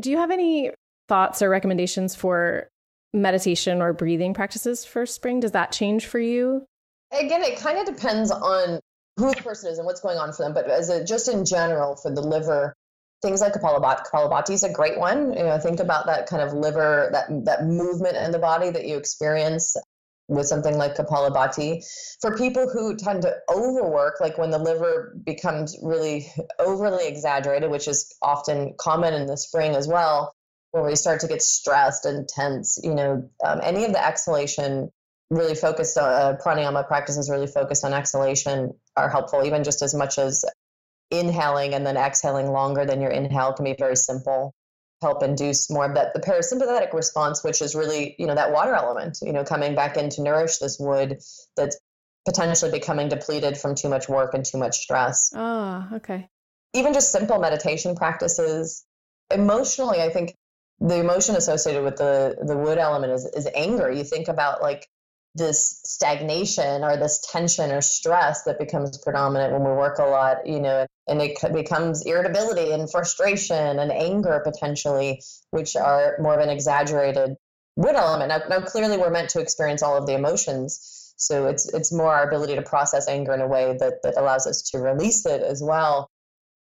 [0.00, 0.70] Do you have any
[1.08, 2.68] thoughts or recommendations for
[3.12, 5.40] meditation or breathing practices for spring?
[5.40, 6.64] Does that change for you?
[7.12, 8.80] Again, it kind of depends on
[9.18, 10.54] who the person is and what's going on for them.
[10.54, 12.74] But as a, just in general, for the liver,
[13.20, 15.32] things like Kapalabhati, Kapalabhati is a great one.
[15.32, 18.86] You know, think about that kind of liver, that that movement in the body that
[18.86, 19.76] you experience
[20.28, 21.84] with something like Kapalabhati.
[22.20, 27.88] For people who tend to overwork, like when the liver becomes really overly exaggerated, which
[27.88, 30.34] is often common in the spring as well,
[30.70, 34.90] where we start to get stressed and tense, you know, um, any of the exhalation
[35.30, 39.94] really focused on uh, pranayama practices really focused on exhalation are helpful, even just as
[39.94, 40.44] much as
[41.10, 44.54] inhaling and then exhaling longer than your inhale can be very simple
[45.02, 48.74] help induce more of that the parasympathetic response which is really you know that water
[48.74, 51.18] element you know coming back in to nourish this wood
[51.56, 51.78] that's
[52.24, 55.32] potentially becoming depleted from too much work and too much stress.
[55.34, 56.28] Oh okay.
[56.72, 58.84] Even just simple meditation practices.
[59.30, 60.34] Emotionally i think
[60.80, 63.90] the emotion associated with the the wood element is, is anger.
[63.90, 64.88] You think about like
[65.34, 70.46] this stagnation or this tension or stress that becomes predominant when we work a lot,
[70.46, 76.40] you know, and it becomes irritability and frustration and anger potentially, which are more of
[76.40, 77.36] an exaggerated
[77.76, 78.28] wood element.
[78.28, 81.14] Now, now clearly we're meant to experience all of the emotions.
[81.16, 84.46] So it's it's more our ability to process anger in a way that, that allows
[84.46, 86.10] us to release it as well.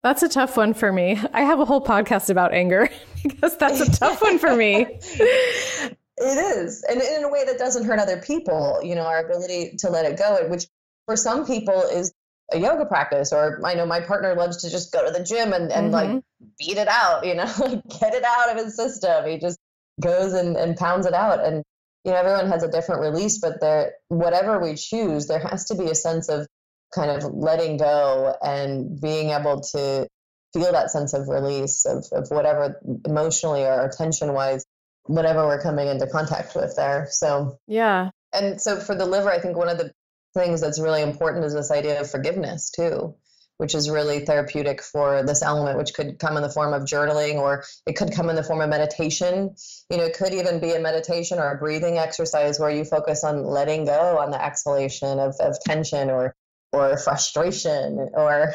[0.02, 1.18] That's a tough one for me.
[1.32, 2.88] I have a whole podcast about anger
[3.22, 4.98] because that's a tough one for me.
[6.20, 6.82] It is.
[6.82, 10.04] And in a way that doesn't hurt other people, you know, our ability to let
[10.04, 10.66] it go, which
[11.06, 12.12] for some people is
[12.52, 13.32] a yoga practice.
[13.32, 16.14] Or I know my partner loves to just go to the gym and, and mm-hmm.
[16.14, 16.22] like
[16.58, 17.44] beat it out, you know,
[18.00, 19.26] get it out of his system.
[19.26, 19.58] He just
[20.00, 21.44] goes and, and pounds it out.
[21.44, 21.62] And,
[22.04, 25.76] you know, everyone has a different release, but there, whatever we choose, there has to
[25.76, 26.46] be a sense of
[26.94, 30.08] kind of letting go and being able to
[30.54, 34.64] feel that sense of release of, of whatever emotionally or tension wise
[35.08, 37.08] whatever we're coming into contact with there.
[37.10, 38.10] So, yeah.
[38.32, 39.92] And so for the liver, I think one of the
[40.34, 43.14] things that's really important is this idea of forgiveness too,
[43.56, 47.36] which is really therapeutic for this element, which could come in the form of journaling
[47.36, 49.54] or it could come in the form of meditation.
[49.90, 53.24] You know, it could even be a meditation or a breathing exercise where you focus
[53.24, 56.34] on letting go on the exhalation of, of tension or
[56.72, 58.52] or frustration or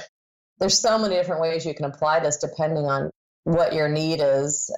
[0.59, 3.09] there's so many different ways you can apply this depending on
[3.43, 4.69] what your need is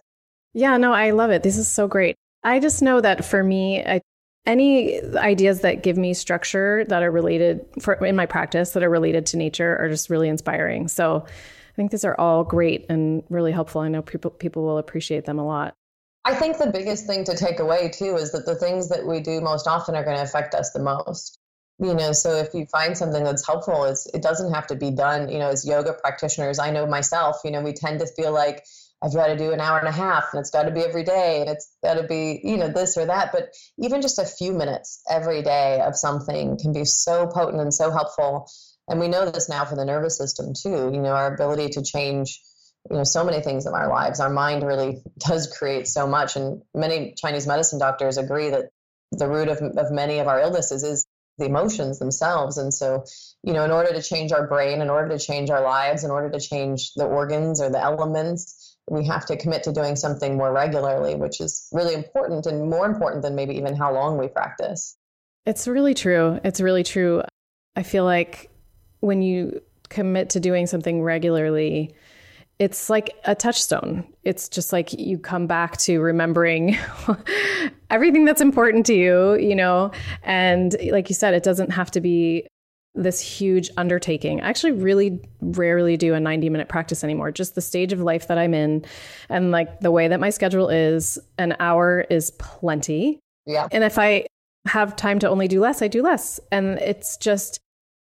[0.55, 1.43] yeah, no, I love it.
[1.43, 2.15] This is so great.
[2.41, 4.01] I just know that for me, I,
[4.45, 8.89] any ideas that give me structure that are related for in my practice that are
[8.89, 10.87] related to nature are just really inspiring.
[10.87, 13.81] So I think these are all great and really helpful.
[13.81, 15.73] I know people people will appreciate them a lot.
[16.23, 19.19] I think the biggest thing to take away too is that the things that we
[19.19, 21.37] do most often are going to affect us the most.
[21.79, 24.91] You know, so if you find something that's helpful, it's, it doesn't have to be
[24.91, 25.27] done.
[25.27, 27.41] You know, as yoga practitioners, I know myself.
[27.43, 28.63] You know, we tend to feel like
[29.05, 31.03] I've got to do an hour and a half and it's got to be every
[31.03, 33.31] day and it's got to be, you know, this or that.
[33.31, 37.73] But even just a few minutes every day of something can be so potent and
[37.73, 38.49] so helpful.
[38.87, 41.83] And we know this now for the nervous system too, you know, our ability to
[41.83, 42.41] change,
[42.89, 44.19] you know, so many things in our lives.
[44.19, 46.35] Our mind really does create so much.
[46.35, 48.69] And many Chinese medicine doctors agree that
[49.11, 51.05] the root of, of many of our illnesses is
[51.37, 52.57] the emotions themselves.
[52.57, 53.03] And so,
[53.43, 56.09] you know, in order to change our brain, in order to change our lives, in
[56.09, 60.37] order to change the organs or the elements, we have to commit to doing something
[60.37, 64.27] more regularly, which is really important and more important than maybe even how long we
[64.27, 64.95] practice.
[65.45, 66.39] It's really true.
[66.43, 67.23] It's really true.
[67.75, 68.49] I feel like
[68.99, 71.95] when you commit to doing something regularly,
[72.57, 74.05] it's like a touchstone.
[74.23, 76.77] It's just like you come back to remembering
[77.89, 79.91] everything that's important to you, you know?
[80.23, 82.47] And like you said, it doesn't have to be
[82.95, 84.41] this huge undertaking.
[84.41, 87.31] I actually really rarely do a 90 minute practice anymore.
[87.31, 88.85] Just the stage of life that I'm in
[89.29, 93.19] and like the way that my schedule is, an hour is plenty.
[93.45, 93.67] Yeah.
[93.71, 94.25] And if I
[94.65, 96.39] have time to only do less, I do less.
[96.51, 97.59] And it's just,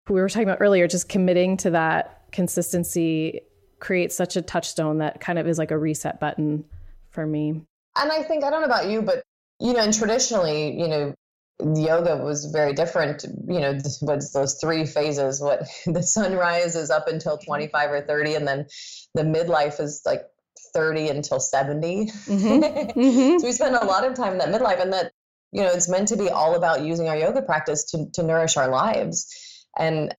[0.09, 3.41] we were talking about earlier, just committing to that consistency
[3.81, 6.65] creates such a touchstone that kind of is like a reset button
[7.11, 7.63] for me.
[7.97, 9.23] And I think, I don't know about you, but
[9.61, 11.15] you know, and traditionally, you know,
[11.61, 17.07] yoga was very different you know what's those three phases what the sunrise is up
[17.07, 18.67] until 25 or 30 and then
[19.15, 20.23] the midlife is like
[20.75, 23.01] 30 until 70 mm-hmm.
[23.01, 23.39] Mm-hmm.
[23.39, 25.13] so we spend a lot of time in that midlife and that
[25.53, 28.57] you know it's meant to be all about using our yoga practice to, to nourish
[28.57, 30.13] our lives and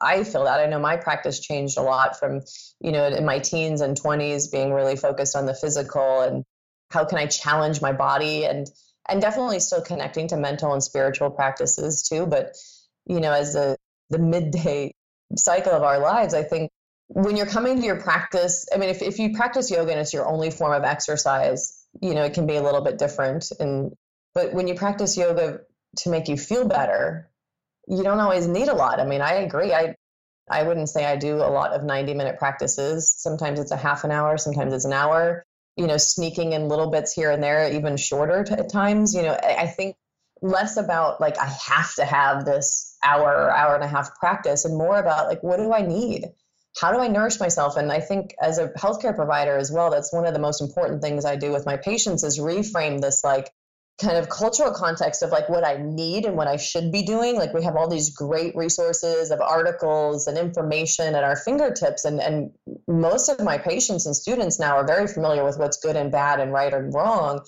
[0.00, 2.40] i feel that i know my practice changed a lot from
[2.80, 6.44] you know in my teens and 20s being really focused on the physical and
[6.90, 8.66] how can i challenge my body and
[9.08, 12.26] and definitely still connecting to mental and spiritual practices too.
[12.26, 12.54] But,
[13.06, 13.76] you know, as the,
[14.10, 14.92] the midday
[15.36, 16.70] cycle of our lives, I think
[17.08, 20.12] when you're coming to your practice, I mean, if, if you practice yoga and it's
[20.14, 23.50] your only form of exercise, you know, it can be a little bit different.
[23.58, 23.92] And
[24.34, 25.60] But when you practice yoga
[25.98, 27.28] to make you feel better,
[27.88, 29.00] you don't always need a lot.
[29.00, 29.72] I mean, I agree.
[29.74, 29.96] I
[30.50, 33.14] I wouldn't say I do a lot of 90 minute practices.
[33.16, 35.44] Sometimes it's a half an hour, sometimes it's an hour,
[35.76, 39.14] you know, sneaking in little bits here and there, even shorter t- at times.
[39.14, 39.96] You know, I, I think
[40.42, 44.64] less about like, I have to have this hour or hour and a half practice
[44.64, 46.26] and more about like, what do I need?
[46.80, 47.76] How do I nourish myself?
[47.76, 51.02] And I think as a healthcare provider as well, that's one of the most important
[51.02, 53.52] things I do with my patients is reframe this like,
[54.02, 57.36] kind of cultural context of like what I need and what I should be doing.
[57.36, 62.04] Like we have all these great resources of articles and information at our fingertips.
[62.04, 62.50] And, and
[62.88, 66.40] most of my patients and students now are very familiar with what's good and bad
[66.40, 67.40] and right and wrong.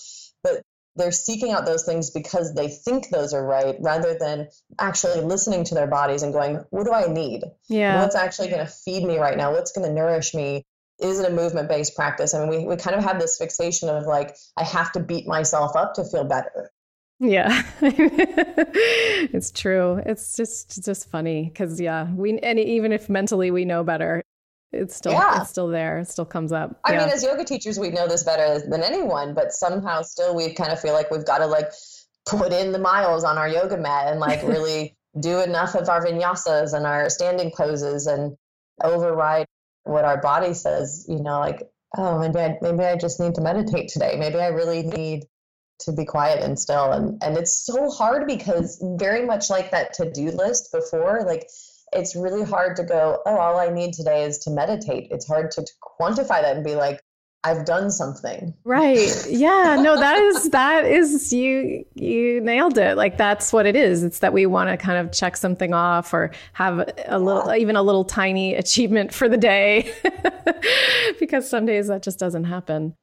[0.42, 0.62] But
[0.96, 4.48] they're seeking out those things because they think those are right rather than
[4.78, 7.42] actually listening to their bodies and going, what do I need?
[7.68, 8.00] Yeah.
[8.00, 9.52] What's actually going to feed me right now?
[9.52, 10.64] What's going to nourish me?
[11.00, 12.34] Is it a movement based practice?
[12.34, 15.26] I mean, we, we kind of have this fixation of like, I have to beat
[15.26, 16.70] myself up to feel better.
[17.20, 20.02] Yeah, it's true.
[20.04, 24.22] It's just just funny because yeah, we and even if mentally we know better,
[24.72, 25.40] it's still yeah.
[25.40, 26.00] it's still there.
[26.00, 26.78] It still comes up.
[26.84, 26.98] I yeah.
[27.00, 30.72] mean, as yoga teachers, we know this better than anyone, but somehow still we kind
[30.72, 31.70] of feel like we've got to like
[32.26, 36.04] put in the miles on our yoga mat and like really do enough of our
[36.04, 38.36] vinyasas and our standing poses and
[38.82, 39.46] override
[39.84, 41.62] what our body says, you know, like,
[41.96, 44.16] oh, maybe I, maybe I just need to meditate today.
[44.18, 45.24] Maybe I really need
[45.80, 46.92] to be quiet and still.
[46.92, 51.46] And, and it's so hard because very much like that to-do list before, like
[51.92, 55.08] it's really hard to go, oh, all I need today is to meditate.
[55.10, 57.00] It's hard to, to quantify that and be like,
[57.44, 58.54] I've done something.
[58.64, 59.26] Right.
[59.28, 59.76] Yeah.
[59.80, 62.96] No, that is that is you you nailed it.
[62.96, 64.02] Like that's what it is.
[64.02, 67.76] It's that we want to kind of check something off or have a little even
[67.76, 69.94] a little tiny achievement for the day.
[71.20, 72.96] because some days that just doesn't happen.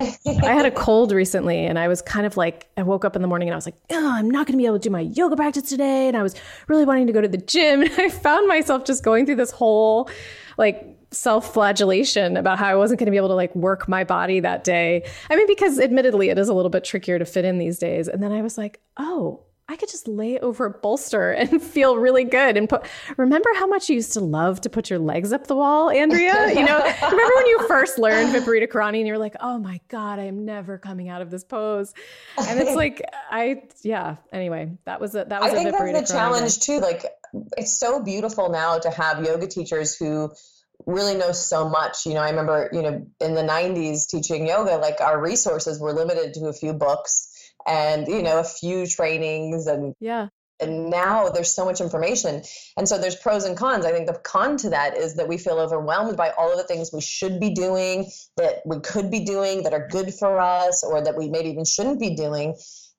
[0.00, 3.22] I had a cold recently and I was kind of like, I woke up in
[3.22, 4.90] the morning and I was like, oh, I'm not going to be able to do
[4.90, 6.08] my yoga practice today.
[6.08, 6.34] And I was
[6.66, 7.82] really wanting to go to the gym.
[7.82, 10.10] And I found myself just going through this whole
[10.58, 14.40] like self-flagellation about how I wasn't going to be able to like work my body
[14.40, 15.04] that day.
[15.30, 18.08] I mean, because admittedly it is a little bit trickier to fit in these days.
[18.08, 21.96] And then I was like, oh, I could just lay over a bolster and feel
[21.96, 22.56] really good.
[22.56, 22.84] And put,
[23.16, 26.50] remember how much you used to love to put your legs up the wall, Andrea?
[26.50, 29.80] You know, remember when you first learned Viparita Karani and you were like, oh my
[29.88, 31.94] God, I am never coming out of this pose.
[32.36, 35.92] And it's like, I, yeah, anyway, that was a, that was I a think Viparita
[35.94, 36.80] that's the challenge too.
[36.80, 37.06] Like,
[37.56, 40.32] it's so beautiful now to have yoga teachers who
[40.86, 42.06] really know so much.
[42.06, 45.92] You know, I remember, you know, in the 90s teaching yoga, like our resources were
[45.92, 47.30] limited to a few books
[47.66, 50.28] and, you know, a few trainings and yeah.
[50.60, 52.42] And now there's so much information.
[52.76, 53.84] And so there's pros and cons.
[53.84, 56.64] I think the con to that is that we feel overwhelmed by all of the
[56.64, 60.84] things we should be doing, that we could be doing, that are good for us,
[60.84, 62.54] or that we maybe even shouldn't be doing.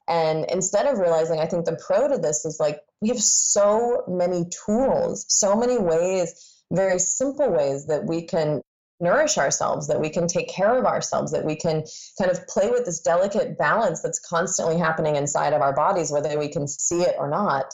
[0.08, 4.04] And instead of realizing, I think the pro to this is like we have so
[4.08, 8.62] many tools, so many ways very simple ways that we can
[9.00, 11.84] nourish ourselves, that we can take care of ourselves, that we can
[12.18, 16.38] kind of play with this delicate balance that's constantly happening inside of our bodies, whether
[16.40, 17.74] we can see it or not.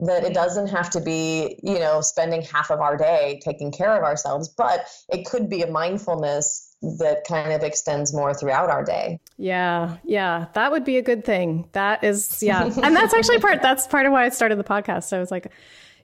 [0.00, 3.96] That it doesn't have to be, you know, spending half of our day taking care
[3.96, 8.84] of ourselves, but it could be a mindfulness that kind of extends more throughout our
[8.84, 9.18] day.
[9.36, 11.68] Yeah, yeah, that would be a good thing.
[11.72, 13.60] That is, yeah, and that's actually part.
[13.60, 15.12] That's part of why I started the podcast.
[15.12, 15.50] I was like,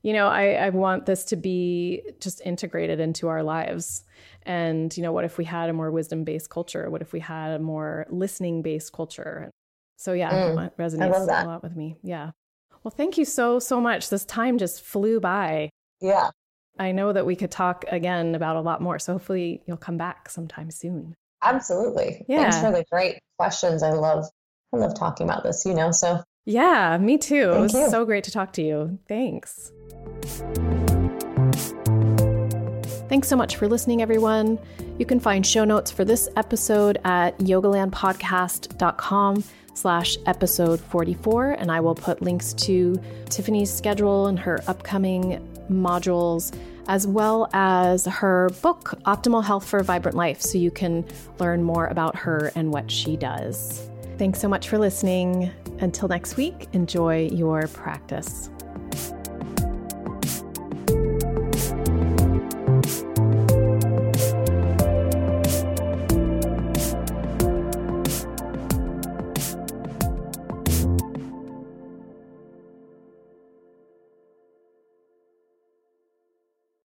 [0.05, 4.05] you know, I, I want this to be just integrated into our lives.
[4.43, 6.91] And, you know, what if we had a more wisdom based culture?
[6.91, 9.51] What if we had a more listening based culture?
[9.97, 11.97] So, yeah, mm, it resonates a lot with me.
[12.03, 12.33] Yeah.
[12.83, 14.11] Well, thank you so, so much.
[14.11, 15.71] This time just flew by.
[16.03, 16.29] Yeah.
[16.79, 18.99] I know that we could talk again about a lot more.
[18.99, 21.15] So, hopefully, you'll come back sometime soon.
[21.43, 22.27] Absolutely.
[22.29, 22.43] Yeah.
[22.43, 23.83] Thanks for the great questions.
[23.83, 24.27] I love,
[24.75, 26.23] I love talking about this, you know, so.
[26.45, 27.51] Yeah, me too.
[27.51, 27.91] Thank it was you.
[27.91, 28.99] so great to talk to you.
[29.09, 29.73] Thanks.
[33.09, 34.59] Thanks so much for listening, everyone.
[34.99, 41.81] You can find show notes for this episode at yogalandpodcast.com slash episode 44, and I
[41.81, 46.55] will put links to Tiffany's schedule and her upcoming modules,
[46.89, 51.05] as well as her book, Optimal Health for a Vibrant Life, so you can
[51.39, 53.89] learn more about her and what she does.
[54.17, 55.51] Thanks so much for listening.
[55.81, 58.49] Until next week, enjoy your practice.